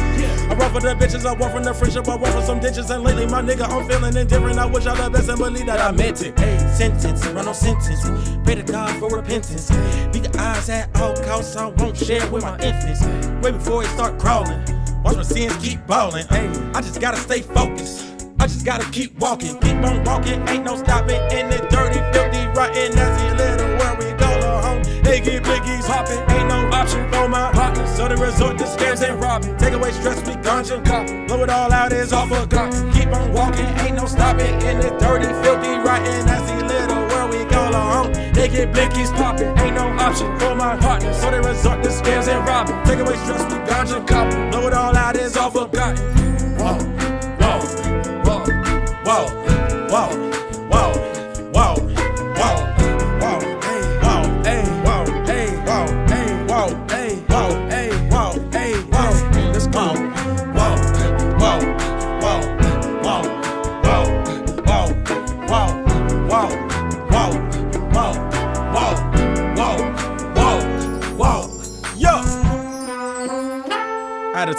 I 0.51 0.55
run 0.57 0.73
for 0.73 0.81
the 0.81 0.97
bitches, 0.97 1.25
I 1.25 1.33
want 1.33 1.55
from 1.55 1.63
the 1.63 1.73
friendship, 1.73 2.09
I 2.09 2.17
want 2.17 2.35
for 2.35 2.43
some 2.43 2.59
ditches. 2.59 2.91
And 2.91 3.05
lately, 3.05 3.27
my 3.27 3.41
nigga, 3.41 3.71
I'm 3.71 3.89
feeling 3.89 4.17
indifferent. 4.17 4.59
I 4.59 4.67
wish 4.67 4.87
I 4.87 4.97
the 4.97 5.09
best 5.09 5.29
and 5.29 5.39
believe 5.39 5.67
that 5.67 5.79
I 5.79 5.93
meant 5.93 6.23
it. 6.23 6.37
Hey, 6.37 6.59
sentence, 6.75 7.25
run 7.29 7.47
on 7.47 7.55
sentence. 7.55 8.03
Pray 8.43 8.57
to 8.57 8.65
God 8.65 8.99
for 8.99 9.11
repentance. 9.17 9.71
Beat 10.13 10.25
the 10.25 10.41
eyes 10.41 10.69
at 10.71 10.91
all 11.01 11.15
costs, 11.23 11.55
I 11.55 11.67
won't 11.67 11.97
share 11.97 12.29
with 12.33 12.43
my 12.43 12.59
infants. 12.59 13.07
Way 13.41 13.53
before 13.53 13.85
it 13.85 13.91
start 13.91 14.19
crawling. 14.19 14.59
Watch 15.05 15.15
my 15.15 15.23
sins 15.23 15.57
keep 15.59 15.87
balling. 15.87 16.27
Hey, 16.31 16.49
I 16.75 16.81
just 16.81 17.01
gotta 17.01 17.19
stay 17.19 17.43
focused. 17.43 18.27
I 18.41 18.49
just 18.49 18.67
gotta 18.67 18.91
keep 18.91 19.17
walking, 19.21 19.57
keep 19.61 19.77
on 19.85 20.03
walking, 20.03 20.49
ain't 20.49 20.65
no 20.65 20.75
stopping 20.75 21.21
in 21.31 21.49
the 21.49 21.59
dirty, 21.71 22.01
filthy, 22.13 22.45
rotten, 22.59 22.93
nasty 22.97 23.37
little 23.37 23.41
where 23.41 23.41
we 23.41 23.45
go 23.45 23.50
They 25.11 25.19
get 25.19 25.43
blickies 25.43 25.87
hopping, 25.87 26.21
ain't 26.37 26.47
no 26.47 26.69
option 26.71 27.03
for 27.11 27.29
my 27.29 27.51
partners, 27.51 27.91
so 27.97 28.07
they 28.07 28.15
resort 28.15 28.57
to 28.59 28.65
scams 28.65 29.03
and 29.03 29.21
robbing. 29.21 29.57
Take 29.57 29.75
away 29.75 29.91
stress, 29.91 30.25
we 30.25 30.35
ganja 30.35 30.85
cop, 30.85 31.05
blow 31.27 31.43
it 31.43 31.51
all 31.51 31.73
out, 31.73 31.93
is 31.93 32.13
all 32.13 32.29
forgotten. 32.29 32.93
Keep 32.93 33.09
on 33.09 33.33
walking, 33.33 33.67
ain't 33.83 33.97
no 33.97 34.07
stopping 34.07 34.55
in 34.63 34.79
the 34.79 34.91
dirty, 35.01 35.27
filthy, 35.43 35.75
rotten, 35.83 36.27
nasty 36.27 36.65
little 36.65 37.03
where 37.09 37.27
we 37.27 37.43
go 37.51 37.73
home. 37.73 38.13
They 38.33 38.47
get 38.47 38.73
blickies 38.73 39.13
popping, 39.17 39.49
ain't 39.59 39.75
no 39.75 39.89
option 39.99 40.39
for 40.39 40.55
my 40.55 40.77
partners, 40.77 41.21
so 41.21 41.33
they 41.33 41.41
resort 41.41 41.83
to 41.83 41.89
scams 41.89 42.29
and 42.29 42.47
robbing. 42.47 42.81
Take 42.85 43.01
away 43.01 43.17
stress, 43.25 43.43
we 43.53 43.59
ganja 43.67 44.07
cop, 44.07 44.31
blow 44.53 44.69
it 44.69 44.75
all 44.75 44.95
out, 44.97 45.17
is 45.17 45.37
all 45.37 45.51
forgotten. 45.51 45.71
Whoa, 45.73 45.80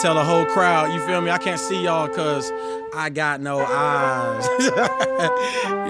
tell 0.02 0.16
the 0.16 0.24
whole 0.24 0.46
crowd, 0.46 0.92
you 0.92 1.00
feel 1.06 1.22
me? 1.22 1.30
I 1.30 1.38
can't 1.38 1.60
see 1.60 1.84
y'all 1.84 2.08
cause 2.08 2.52
I 2.96 3.12
got 3.12 3.40
no 3.40 3.60
eyes. 3.60 4.48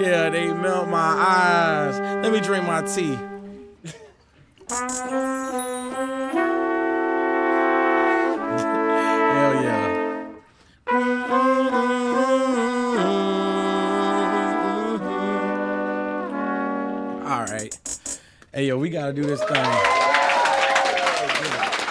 yeah, 0.02 0.28
they 0.28 0.52
melt 0.52 0.90
my 0.90 0.98
eyes. 0.98 1.98
Let 2.22 2.30
me 2.30 2.40
drink 2.40 2.66
my 2.66 2.82
tea. 2.82 3.14
Hell 4.68 4.80
yeah. 9.62 9.88
All 17.24 17.46
right. 17.46 17.98
Hey 18.52 18.66
yo, 18.66 18.76
we 18.76 18.90
gotta 18.90 19.14
do 19.14 19.22
this 19.22 19.42
thing. 19.44 19.64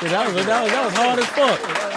Yeah, 0.04 0.10
that, 0.10 0.34
was, 0.34 0.46
that, 0.46 0.64
was, 0.64 0.72
that 0.72 0.86
was 0.86 0.94
hard 0.94 1.20
as 1.20 1.26
fuck. 1.28 1.91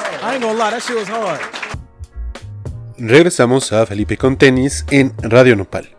Regresamos 2.97 3.73
a 3.75 3.85
Felipe 3.85 4.17
con 4.17 4.39
tenis 4.39 4.87
en 4.91 5.13
Radio 5.19 5.55
Nopal. 5.55 5.91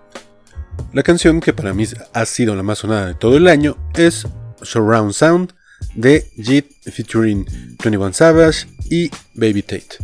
La 0.93 1.03
canción 1.03 1.39
que 1.39 1.53
para 1.53 1.75
mí 1.75 1.85
ha 2.11 2.25
sido 2.25 2.55
la 2.55 2.63
más 2.63 2.79
sonada 2.79 3.05
de 3.05 3.13
todo 3.13 3.37
el 3.37 3.47
año 3.47 3.77
es 3.93 4.27
Surround 4.63 5.13
Sound 5.13 5.53
de 5.93 6.27
Jid 6.37 6.63
featuring 6.91 7.45
21 7.83 8.13
Savage 8.13 8.65
y 8.89 9.11
Baby 9.35 9.61
Tate. 9.61 9.97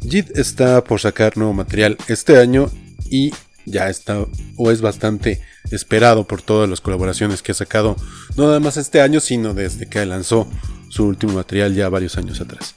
Jid 0.00 0.36
está 0.36 0.82
por 0.82 1.00
sacar 1.00 1.36
nuevo 1.36 1.52
material 1.52 1.96
este 2.08 2.38
año 2.38 2.68
y 3.08 3.32
ya 3.64 3.90
está 3.90 4.26
o 4.56 4.70
es 4.72 4.80
bastante 4.80 5.40
esperado 5.70 6.26
por 6.26 6.42
todas 6.42 6.68
las 6.68 6.80
colaboraciones 6.80 7.42
que 7.42 7.52
ha 7.52 7.54
sacado 7.54 7.94
no 8.36 8.46
nada 8.46 8.58
más 8.58 8.76
este 8.76 9.00
año 9.00 9.20
sino 9.20 9.54
desde 9.54 9.88
que 9.88 10.04
lanzó 10.04 10.48
su 10.88 11.04
último 11.04 11.34
material 11.34 11.76
ya 11.76 11.88
varios 11.88 12.18
años 12.18 12.40
atrás. 12.40 12.74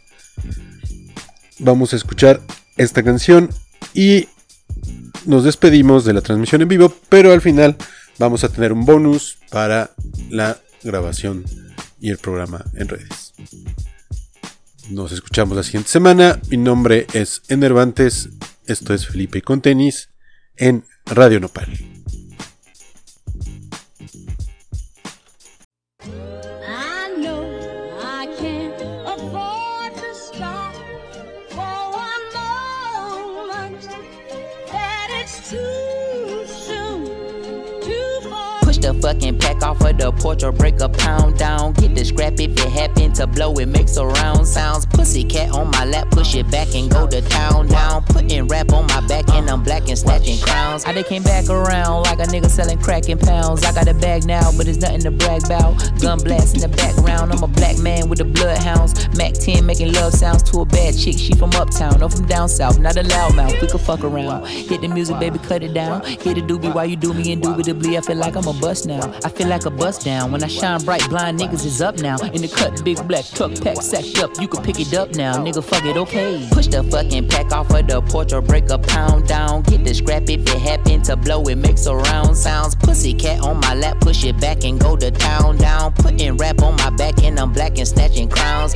Vamos 1.60 1.94
a 1.94 1.96
escuchar 1.96 2.42
esta 2.78 3.04
canción 3.04 3.50
y 3.94 4.28
nos 5.26 5.44
despedimos 5.44 6.06
de 6.06 6.14
la 6.14 6.22
transmisión 6.22 6.62
en 6.62 6.68
vivo, 6.68 6.94
pero 7.10 7.34
al 7.34 7.42
final 7.42 7.76
vamos 8.20 8.44
a 8.44 8.50
tener 8.50 8.72
un 8.72 8.86
bonus 8.86 9.40
para 9.50 9.92
la 10.30 10.60
grabación 10.84 11.44
y 12.00 12.12
el 12.12 12.18
programa 12.18 12.64
en 12.76 12.88
redes. 12.88 13.34
Nos 14.90 15.12
escuchamos 15.12 15.58
la 15.58 15.64
siguiente 15.64 15.90
semana. 15.90 16.40
Mi 16.50 16.58
nombre 16.58 17.08
es 17.14 17.42
Enervantes. 17.50 18.30
Esto 18.66 18.94
es 18.94 19.08
Felipe 19.08 19.42
con 19.42 19.62
tenis 19.62 20.10
en 20.56 20.86
Radio 21.06 21.40
Nopal. 21.40 21.97
Pack 39.58 39.70
off 39.70 39.82
of 39.82 39.97
the 39.97 40.12
porch 40.12 40.43
or 40.43 40.51
break 40.51 40.80
a 40.82 40.89
pound 40.89 41.38
down. 41.38 41.74
Get 41.74 41.95
the 41.95 42.05
scrap 42.05 42.34
if 42.34 42.51
it 42.51 42.60
happen 42.60 43.14
to 43.14 43.28
blow, 43.28 43.53
it 43.55 43.68
makes 43.68 43.97
a 43.97 44.05
round 44.05 44.47
sounds. 44.47 44.86
Pussy 44.86 45.24
cat 45.24 45.51
on 45.51 45.72
my 45.72 45.86
lap, 45.86 46.10
push 46.12 46.36
it 46.36 46.49
back 46.49 46.74
and 46.76 46.89
go 46.89 47.08
to 47.08 47.22
town 47.22 47.68
down. 47.68 48.03
Putting 48.03 48.47
rap 48.47 48.72
on 48.74 48.88
my 48.88 49.05
back 49.08 49.30
and 49.30 49.49
I'm 49.49 49.64
black 49.64 49.88
and 49.88 49.97
snatching 49.97 50.39
crowns. 50.39 50.86
I 50.86 50.93
they 50.93 51.03
came 51.03 51.24
back 51.24 51.49
around 51.49 52.03
like 52.03 52.20
a 52.20 52.24
nigga 52.24 52.49
selling 52.49 52.80
crack 52.80 53.10
in 53.10 53.18
pounds. 53.18 53.64
I 53.64 53.74
got 53.74 53.88
a 53.88 53.93
bag 53.93 54.26
now, 54.26 54.51
but 54.58 54.68
it's 54.68 54.80
nothing 54.80 55.01
to 55.01 55.12
brag 55.12 55.45
about. 55.45 55.76
Gun 56.01 56.20
blast 56.20 56.55
in 56.55 56.62
the 56.62 56.76
background, 56.76 57.32
I'm 57.32 57.43
a 57.43 57.47
black 57.47 57.78
man 57.80 58.10
with 58.10 58.20
the 58.20 58.26
bloodhounds. 58.26 59.08
Mac 59.18 59.34
10 59.34 59.66
making 59.66 59.93
love 59.93 60.14
sounds 60.14 60.43
to 60.51 60.62
a 60.62 60.66
bad 60.66 60.97
chick. 60.97 61.18
She 61.18 61.34
from 61.34 61.51
uptown 61.51 62.01
or 62.01 62.10
from 62.10 62.26
down 62.26 62.49
south, 62.49 62.80
not 62.80 62.97
a 62.97 63.03
loudmouth. 63.03 63.62
We 63.62 63.68
could 63.68 63.82
fuck 63.82 64.03
around. 64.03 64.47
Hit 64.47 64.82
the 64.82 64.88
music, 64.88 65.20
baby, 65.20 65.39
cut 65.39 65.64
it 65.64 65.74
down. 65.74 66.03
Hit 66.03 66.36
the 66.36 66.41
doobie 66.41 66.74
while 66.74 66.86
you 66.86 66.95
do 66.95 67.14
me 67.14 67.32
indubitably. 67.32 67.97
I 67.97 68.01
feel 68.01 68.18
like 68.18 68.36
I'm 68.36 68.47
a 68.47 68.53
bust 68.53 68.86
now. 68.86 69.14
I 69.24 69.30
feel 69.30 69.47
like 69.48 69.66
a 69.66 69.70
bust 69.70 70.04
down. 70.04 70.32
When 70.32 70.43
I 70.43 70.48
shine 70.48 70.84
bright, 70.84 71.08
blind 71.10 71.39
niggas 71.39 71.66
is 71.66 71.82
up 71.82 71.98
now. 71.98 72.18
In 72.18 72.41
the 72.41 72.48
cut, 72.48 72.84
big 72.84 73.06
black 73.08 73.26
truck 73.26 73.52
pack 73.62 73.82
sacked 73.82 74.20
up. 74.20 74.39
You 74.39 74.48
can 74.48 74.64
pick 74.64 74.80
it 74.80 74.93
up 74.93 75.16
now, 75.16 75.36
nigga. 75.36 75.64
Fuck 75.64 75.86
it, 75.86 75.98
okay. 75.98 76.48
Push 76.52 76.68
the 76.68 76.84
fucking 76.84 77.30
pack 77.30 77.52
off 77.52 77.72
of 77.72 77.88
the 77.88 78.02
porch 78.02 78.34
or 78.34 78.41
break 78.41 78.70
a 78.70 78.78
pound 78.78 79.28
down. 79.28 79.64
Get 79.64 79.84
the 79.84 79.93
scrap 79.93 80.24
if 80.24 80.41
it 80.41 80.62
happen 80.62 81.02
to 81.04 81.16
blow, 81.16 81.43
it 81.43 81.58
makes 81.58 81.86
a 81.86 81.95
round 81.95 82.36
sounds. 82.38 82.76
Pussy 82.76 83.14
cat 83.14 83.41
on 83.41 83.60
my 83.60 83.74
lap, 83.74 84.00
push 84.02 84.24
it 84.24 84.39
back 84.39 84.64
and 84.64 84.80
go 84.80 84.95
to 84.95 85.12
town 85.12 85.58
down. 85.58 85.93
Putting 85.93 86.38
rap 86.38 86.62
on 86.62 86.76
my 86.78 86.89
back 86.91 87.24
and 87.24 87.39
I'm 87.39 87.54
black 87.54 87.78
and 87.78 87.88
snatching 87.88 88.30
crowns. 88.30 88.74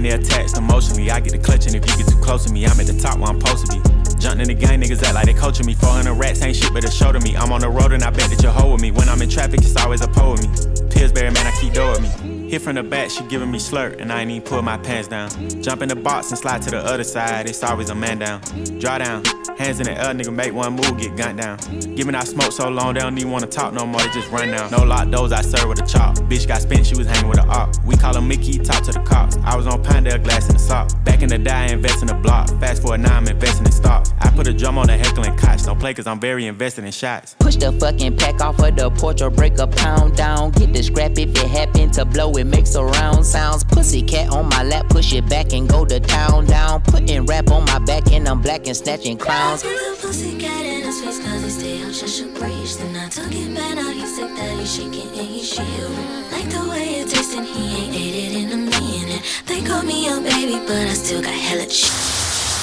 My 0.00 0.08
attached 0.08 0.56
emotionally. 0.56 1.10
I 1.10 1.20
get 1.20 1.32
the 1.32 1.38
clutch, 1.38 1.66
and 1.66 1.74
if 1.74 1.84
you 1.86 1.96
get 1.98 2.08
too 2.08 2.18
close 2.20 2.46
to 2.46 2.52
me. 2.52 2.64
I'm 2.64 2.80
at 2.80 2.86
the 2.86 2.98
top 2.98 3.18
where 3.18 3.28
I'm 3.28 3.38
supposed 3.38 3.66
to 3.66 3.76
be. 3.76 4.00
Jumping 4.18 4.40
in 4.40 4.48
the 4.48 4.54
gang, 4.54 4.80
niggas 4.80 5.02
act 5.02 5.14
like 5.14 5.26
they 5.26 5.34
coaching 5.34 5.66
me. 5.66 5.74
400 5.74 6.14
rats 6.14 6.42
ain't 6.42 6.56
shit 6.56 6.72
but 6.72 6.84
a 6.84 6.90
show 6.90 7.12
to 7.12 7.20
me. 7.20 7.36
I'm 7.36 7.52
on 7.52 7.60
the 7.60 7.68
road 7.68 7.92
and 7.92 8.02
I 8.02 8.10
bet 8.10 8.30
that 8.30 8.42
you'll 8.42 8.52
hold 8.52 8.72
with 8.72 8.80
me. 8.80 8.90
When 8.90 9.08
I'm 9.10 9.20
in 9.20 9.28
traffic, 9.28 9.60
it's 9.60 9.76
always 9.76 10.00
a 10.00 10.08
pole 10.08 10.32
with 10.32 10.42
me. 10.42 10.88
Pillsbury, 10.90 11.30
man, 11.30 11.46
I 11.46 11.52
keep 11.60 11.74
door 11.74 11.92
with 11.92 12.02
me. 12.02 12.48
Hit 12.48 12.62
from 12.62 12.76
the 12.76 12.82
back, 12.82 13.10
she 13.10 13.24
giving 13.24 13.50
me 13.50 13.58
slurp, 13.58 14.00
and 14.00 14.10
I 14.10 14.22
ain't 14.22 14.30
even 14.30 14.42
pull 14.42 14.62
my 14.62 14.78
pants 14.78 15.08
down. 15.08 15.30
Jump 15.62 15.82
in 15.82 15.88
the 15.88 15.96
box 15.96 16.30
and 16.30 16.38
slide 16.38 16.62
to 16.62 16.70
the 16.70 16.78
other 16.78 17.04
side, 17.04 17.48
it's 17.48 17.62
always 17.62 17.90
a 17.90 17.94
man 17.94 18.18
down. 18.18 18.40
Draw 18.78 18.98
down, 18.98 19.22
Hands 19.60 19.78
in 19.78 19.84
the 19.84 19.92
air, 19.92 20.14
nigga, 20.14 20.34
make 20.34 20.54
one 20.54 20.72
move, 20.72 20.96
get 20.96 21.14
gunned 21.16 21.38
down. 21.38 21.58
Giving 21.94 22.14
out 22.14 22.26
smoke 22.26 22.50
so 22.50 22.70
long, 22.70 22.94
they 22.94 23.00
don't 23.00 23.18
even 23.18 23.30
wanna 23.30 23.46
talk 23.46 23.74
no 23.74 23.84
more, 23.84 24.00
they 24.00 24.08
just 24.08 24.30
run 24.30 24.48
down. 24.48 24.70
No 24.70 24.84
lock 24.84 25.10
doors, 25.10 25.32
I 25.32 25.42
serve 25.42 25.68
with 25.68 25.82
a 25.82 25.86
chop. 25.86 26.16
Bitch 26.30 26.48
got 26.48 26.62
spent, 26.62 26.86
she 26.86 26.96
was 26.96 27.06
hanging 27.06 27.28
with 27.28 27.38
a 27.38 27.46
op. 27.46 27.76
We 27.84 27.94
call 27.94 28.14
her 28.14 28.22
Mickey, 28.22 28.58
talk 28.58 28.82
to 28.84 28.92
the 28.92 29.00
cops. 29.00 29.36
I 29.44 29.54
was 29.54 29.66
on 29.66 29.84
Pinedale, 29.84 30.16
glass 30.20 30.48
in 30.48 30.54
the 30.54 30.58
sock. 30.58 30.88
Back 31.04 31.20
in 31.20 31.28
the 31.28 31.36
day, 31.36 31.50
I 31.50 31.66
invest 31.66 32.00
in 32.00 32.06
the 32.06 32.14
block. 32.14 32.48
Fast 32.58 32.80
forward 32.80 33.00
now, 33.02 33.14
I'm 33.14 33.28
investing 33.28 33.66
in 33.66 33.72
stocks. 33.72 34.14
I 34.18 34.30
put 34.30 34.46
a 34.46 34.54
drum 34.54 34.78
on 34.78 34.86
the 34.86 34.96
heckling 34.96 35.36
cots. 35.36 35.66
Don't 35.66 35.78
play 35.78 35.92
cause 35.92 36.06
I'm 36.06 36.18
very 36.18 36.46
invested 36.46 36.86
in 36.86 36.92
shots. 36.92 37.36
Push 37.38 37.56
the 37.56 37.70
fucking 37.72 38.16
pack 38.16 38.40
off 38.40 38.58
of 38.60 38.74
the 38.76 38.90
porch 38.90 39.20
or 39.20 39.28
break 39.28 39.58
a 39.58 39.66
pound 39.66 40.16
down. 40.16 40.52
Get 40.52 40.72
the 40.72 40.82
scrap 40.82 41.18
if 41.18 41.36
it 41.36 41.50
happen 41.50 41.90
to 41.92 42.06
blow, 42.06 42.32
it 42.36 42.44
makes 42.44 42.74
a 42.76 42.84
round 42.84 43.26
sounds. 43.26 43.64
Pussy 43.64 44.00
cat 44.00 44.30
on 44.30 44.48
my 44.48 44.62
lap, 44.62 44.88
push 44.88 45.12
it 45.12 45.28
back 45.28 45.52
and 45.52 45.68
go 45.68 45.84
to 45.84 46.00
town 46.00 46.46
down. 46.46 46.80
Putting 46.80 47.26
rap 47.26 47.50
on 47.50 47.66
my 47.66 47.78
back 47.80 48.10
and 48.10 48.26
I'm 48.26 48.40
black 48.40 48.66
and 48.66 48.76
snatching 48.76 49.18
clowns. 49.50 49.64
Little 49.64 49.96
pussy 49.96 50.38
cat 50.38 50.64
in 50.64 50.82
his 50.82 51.00
face 51.00 51.18
cause 51.18 51.42
he 51.42 51.50
stay 51.50 51.82
out 51.82 51.92
just 51.92 52.22
a 52.22 52.26
breeze. 52.26 52.76
Then 52.78 52.96
I 52.96 53.08
took 53.08 53.32
it 53.32 53.54
back, 53.54 53.74
now 53.76 53.90
he's 53.90 54.14
sick 54.16 54.28
that 54.36 54.58
he's 54.58 54.74
shaking 54.74 55.08
and 55.08 55.28
he's 55.28 55.48
shivering. 55.48 56.30
Like 56.30 56.48
the 56.50 56.68
way 56.68 57.00
it 57.00 57.08
tastes 57.08 57.34
and 57.34 57.46
he 57.46 57.84
ain't 57.84 57.94
ate 57.94 58.14
it 58.14 58.32
in 58.42 58.52
a 58.52 58.56
minute. 58.56 59.22
They 59.46 59.62
call 59.62 59.82
me 59.82 60.08
a 60.08 60.20
baby, 60.20 60.58
but 60.66 60.76
I 60.76 60.94
still 60.94 61.22
got 61.22 61.34
hella 61.34 61.68
shit. 61.68 61.90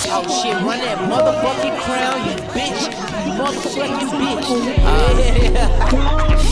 Oh 0.09 0.23
shit, 0.23 0.53
run 0.63 0.79
that 0.79 0.99
motherfucking 1.11 1.77
crown, 1.83 2.17
you 2.27 2.35
bitch. 2.55 2.81
You 3.25 3.33
motherfucking 3.39 4.09
bitch. 4.19 4.47
Ah, 4.79 5.17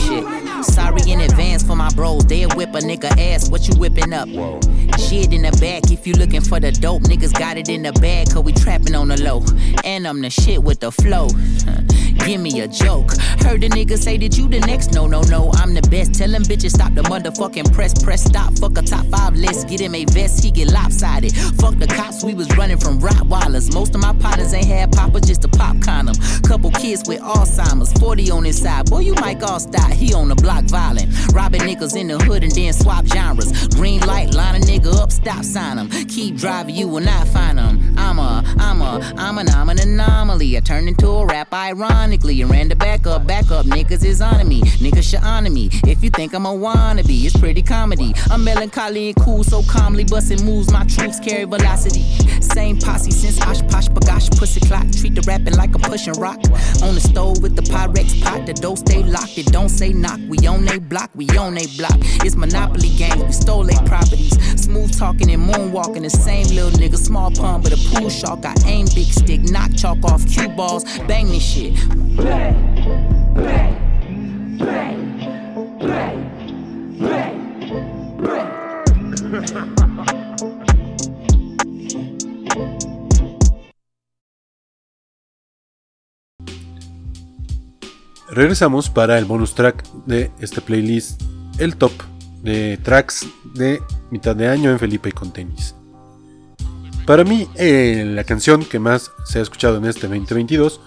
shit. 0.04 0.45
Sorry 0.76 1.10
in 1.10 1.22
advance 1.22 1.62
for 1.62 1.74
my 1.74 1.88
bros. 1.94 2.26
They'll 2.26 2.50
whip 2.50 2.74
a 2.74 2.80
nigga 2.80 3.10
ass. 3.18 3.48
What 3.48 3.66
you 3.66 3.74
whipping 3.76 4.12
up? 4.12 4.28
Shit 4.98 5.32
in 5.32 5.40
the 5.40 5.56
back. 5.58 5.90
If 5.90 6.06
you 6.06 6.12
looking 6.12 6.42
for 6.42 6.60
the 6.60 6.70
dope, 6.70 7.04
niggas 7.04 7.32
got 7.32 7.56
it 7.56 7.70
in 7.70 7.80
the 7.80 7.92
bag. 7.92 8.28
Cause 8.30 8.44
we 8.44 8.52
trapping 8.52 8.94
on 8.94 9.08
the 9.08 9.16
low. 9.22 9.42
And 9.84 10.06
I'm 10.06 10.20
the 10.20 10.28
shit 10.28 10.62
with 10.62 10.80
the 10.80 10.92
flow. 10.92 11.28
Give 12.26 12.40
me 12.40 12.60
a 12.60 12.68
joke. 12.68 13.12
Heard 13.40 13.62
the 13.62 13.70
nigga 13.70 13.96
say 13.96 14.18
that 14.18 14.36
you 14.36 14.48
the 14.48 14.60
next. 14.60 14.92
No, 14.92 15.06
no, 15.06 15.22
no. 15.22 15.50
I'm 15.54 15.72
the 15.72 15.82
best. 15.82 16.12
Tell 16.14 16.28
them 16.28 16.42
bitches 16.42 16.72
stop 16.72 16.92
the 16.92 17.02
motherfucking 17.02 17.72
press. 17.72 17.94
Press 18.02 18.24
stop. 18.24 18.58
Fuck 18.58 18.76
a 18.76 18.82
top 18.82 19.06
five 19.06 19.34
list. 19.34 19.68
Get 19.68 19.80
him 19.80 19.94
a 19.94 20.04
vest. 20.06 20.44
He 20.44 20.50
get 20.50 20.70
lopsided. 20.70 21.34
Fuck 21.58 21.78
the 21.78 21.86
cops. 21.86 22.22
We 22.22 22.34
was 22.34 22.54
running 22.56 22.78
from 22.78 23.00
Rottweilers. 23.00 23.72
Most 23.72 23.94
of 23.94 24.02
my 24.02 24.12
partners 24.14 24.52
ain't 24.52 24.66
had 24.66 24.92
papa, 24.92 25.20
just 25.20 25.44
a 25.44 25.48
pop 25.48 25.80
condom. 25.80 26.16
Couple 26.42 26.70
kids 26.72 27.08
with 27.08 27.20
Alzheimer's. 27.20 27.92
40 27.94 28.30
on 28.30 28.44
his 28.44 28.60
side. 28.60 28.90
Boy, 28.90 29.00
you 29.00 29.14
might 29.14 29.42
all 29.42 29.60
stop. 29.60 29.90
He 29.92 30.12
on 30.12 30.28
the 30.28 30.34
block 30.34 30.65
violent. 30.68 31.08
Robbing 31.32 31.62
niggas 31.62 31.96
in 31.96 32.08
the 32.08 32.18
hood 32.18 32.42
and 32.42 32.52
then 32.52 32.72
swap 32.72 33.06
genres. 33.06 33.68
Green 33.68 34.00
light, 34.00 34.34
line 34.34 34.56
a 34.56 34.64
nigga 34.64 34.94
up, 34.94 35.12
stop 35.12 35.44
sign 35.44 35.78
him. 35.78 35.88
Keep 36.06 36.36
driving, 36.36 36.74
you 36.74 36.88
will 36.88 37.00
not 37.02 37.26
find 37.28 37.58
him. 37.58 37.94
I'm 37.98 38.18
a, 38.18 38.42
I'm 38.58 38.80
a, 38.80 39.00
I'm 39.16 39.38
an, 39.38 39.48
I'm 39.48 39.68
an 39.68 39.78
anomaly. 39.80 40.56
I 40.56 40.60
turned 40.60 40.88
into 40.88 41.08
a 41.08 41.26
rap 41.26 41.52
ironically 41.52 42.40
and 42.42 42.50
ran 42.50 42.68
the 42.68 42.76
back 42.76 43.06
up, 43.06 43.26
back 43.26 43.50
up. 43.50 43.66
Niggas 43.66 44.04
is 44.04 44.20
on 44.20 44.46
me, 44.48 44.62
niggas 44.62 45.10
should 45.10 45.22
honor 45.22 45.50
me. 45.50 45.70
If 45.86 46.02
you 46.02 46.10
think 46.10 46.34
I'm 46.34 46.46
a 46.46 46.50
wannabe, 46.50 47.24
it's 47.24 47.36
pretty 47.36 47.62
comedy. 47.62 48.14
I'm 48.30 48.44
melancholy 48.44 49.08
and 49.08 49.16
cool, 49.16 49.44
so 49.44 49.62
calmly 49.62 50.04
busting 50.04 50.44
moves. 50.44 50.72
My 50.72 50.84
troops 50.84 51.20
carry 51.20 51.44
velocity. 51.44 52.02
Same 52.40 52.78
posse 52.78 53.10
since 53.10 53.40
Osh 53.42 53.62
Kosh 53.62 53.88
B'gosh 53.88 54.36
Pussy 54.38 54.60
Clock. 54.60 54.90
Treat 54.92 55.14
the 55.14 55.22
rapping 55.22 55.54
like 55.54 55.74
I'm 55.74 55.80
pushing 55.80 56.14
rock. 56.14 56.38
On 56.82 56.94
the 56.94 57.00
stove 57.00 57.42
with 57.42 57.56
the 57.56 57.62
Pyrex 57.62 58.22
pot, 58.22 58.46
the 58.46 58.54
door 58.54 58.76
stay 58.76 59.02
locked. 59.02 59.36
It 59.38 59.46
don't 59.46 59.68
say 59.68 59.92
knock. 59.92 60.20
We 60.28 60.38
on 60.46 60.55
they 60.64 60.78
block, 60.78 61.10
we 61.14 61.28
on 61.36 61.54
they 61.54 61.66
block. 61.76 61.98
It's 62.24 62.36
Monopoly 62.36 62.90
games, 62.90 63.22
we 63.22 63.32
stole 63.32 63.64
they 63.64 63.74
properties. 63.86 64.36
Smooth 64.62 64.96
talking 64.96 65.30
and 65.30 65.42
moonwalking, 65.42 66.02
the 66.02 66.10
same 66.10 66.46
little 66.48 66.70
nigga. 66.70 66.96
Small 66.96 67.30
pun, 67.30 67.62
but 67.62 67.72
a 67.72 67.76
pool 67.90 68.08
shark. 68.08 68.44
I 68.44 68.54
aim 68.66 68.86
big 68.94 69.06
stick, 69.06 69.42
knock 69.42 69.74
chalk 69.76 70.04
off 70.04 70.26
cue 70.26 70.48
balls, 70.48 70.84
bang 71.06 71.26
this 71.28 71.42
shit. 71.42 71.74
Regresamos 88.28 88.90
para 88.90 89.18
el 89.18 89.24
bonus 89.24 89.54
track 89.54 89.84
de 90.04 90.32
este 90.40 90.60
playlist, 90.60 91.22
el 91.58 91.76
top 91.76 91.92
de 92.42 92.76
tracks 92.78 93.26
de 93.54 93.80
mitad 94.10 94.34
de 94.34 94.48
año 94.48 94.70
en 94.70 94.78
Felipe 94.78 95.10
y 95.10 95.12
con 95.12 95.32
tenis. 95.32 95.74
Para 97.06 97.22
mí, 97.22 97.48
eh, 97.54 98.04
la 98.04 98.24
canción 98.24 98.64
que 98.64 98.80
más 98.80 99.12
se 99.24 99.38
ha 99.38 99.42
escuchado 99.42 99.76
en 99.76 99.84
este 99.84 100.08
2022 100.08 100.80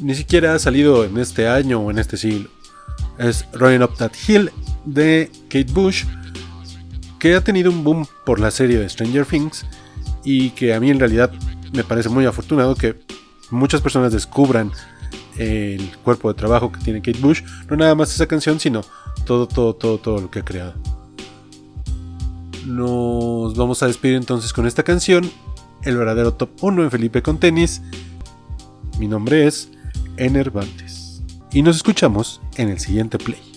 ni 0.00 0.14
siquiera 0.14 0.54
ha 0.54 0.58
salido 0.58 1.04
en 1.04 1.18
este 1.18 1.48
año 1.48 1.80
o 1.80 1.90
en 1.90 1.98
este 1.98 2.16
siglo. 2.16 2.48
Es 3.18 3.46
Running 3.52 3.82
Up 3.82 3.96
That 3.96 4.12
Hill 4.26 4.50
de 4.84 5.30
Kate 5.48 5.72
Bush, 5.72 6.04
que 7.18 7.34
ha 7.34 7.42
tenido 7.42 7.70
un 7.70 7.84
boom 7.84 8.06
por 8.24 8.40
la 8.40 8.50
serie 8.50 8.78
de 8.78 8.88
Stranger 8.88 9.26
Things 9.26 9.66
y 10.24 10.50
que 10.50 10.74
a 10.74 10.80
mí 10.80 10.90
en 10.90 11.00
realidad 11.00 11.32
me 11.72 11.84
parece 11.84 12.08
muy 12.08 12.26
afortunado 12.26 12.74
que 12.74 12.96
muchas 13.50 13.80
personas 13.80 14.12
descubran 14.12 14.72
el 15.38 15.96
cuerpo 16.02 16.28
de 16.28 16.34
trabajo 16.34 16.72
que 16.72 16.80
tiene 16.80 17.00
Kate 17.02 17.18
Bush, 17.20 17.42
no 17.68 17.76
nada 17.76 17.94
más 17.94 18.14
esa 18.14 18.26
canción, 18.26 18.60
sino 18.60 18.82
todo, 19.24 19.46
todo, 19.46 19.74
todo, 19.74 19.98
todo 19.98 20.20
lo 20.20 20.30
que 20.30 20.40
ha 20.40 20.44
creado. 20.44 20.74
Nos 22.66 23.54
vamos 23.56 23.82
a 23.82 23.86
despedir 23.86 24.16
entonces 24.16 24.52
con 24.52 24.66
esta 24.66 24.82
canción, 24.82 25.30
el 25.82 25.96
verdadero 25.96 26.34
top 26.34 26.50
1 26.62 26.84
en 26.84 26.90
Felipe 26.90 27.22
con 27.22 27.38
tenis. 27.38 27.82
Mi 28.98 29.06
nombre 29.06 29.46
es 29.46 29.70
Enervantes 30.16 31.22
y 31.52 31.62
nos 31.62 31.76
escuchamos 31.76 32.40
en 32.56 32.70
el 32.70 32.80
siguiente 32.80 33.18
play. 33.18 33.55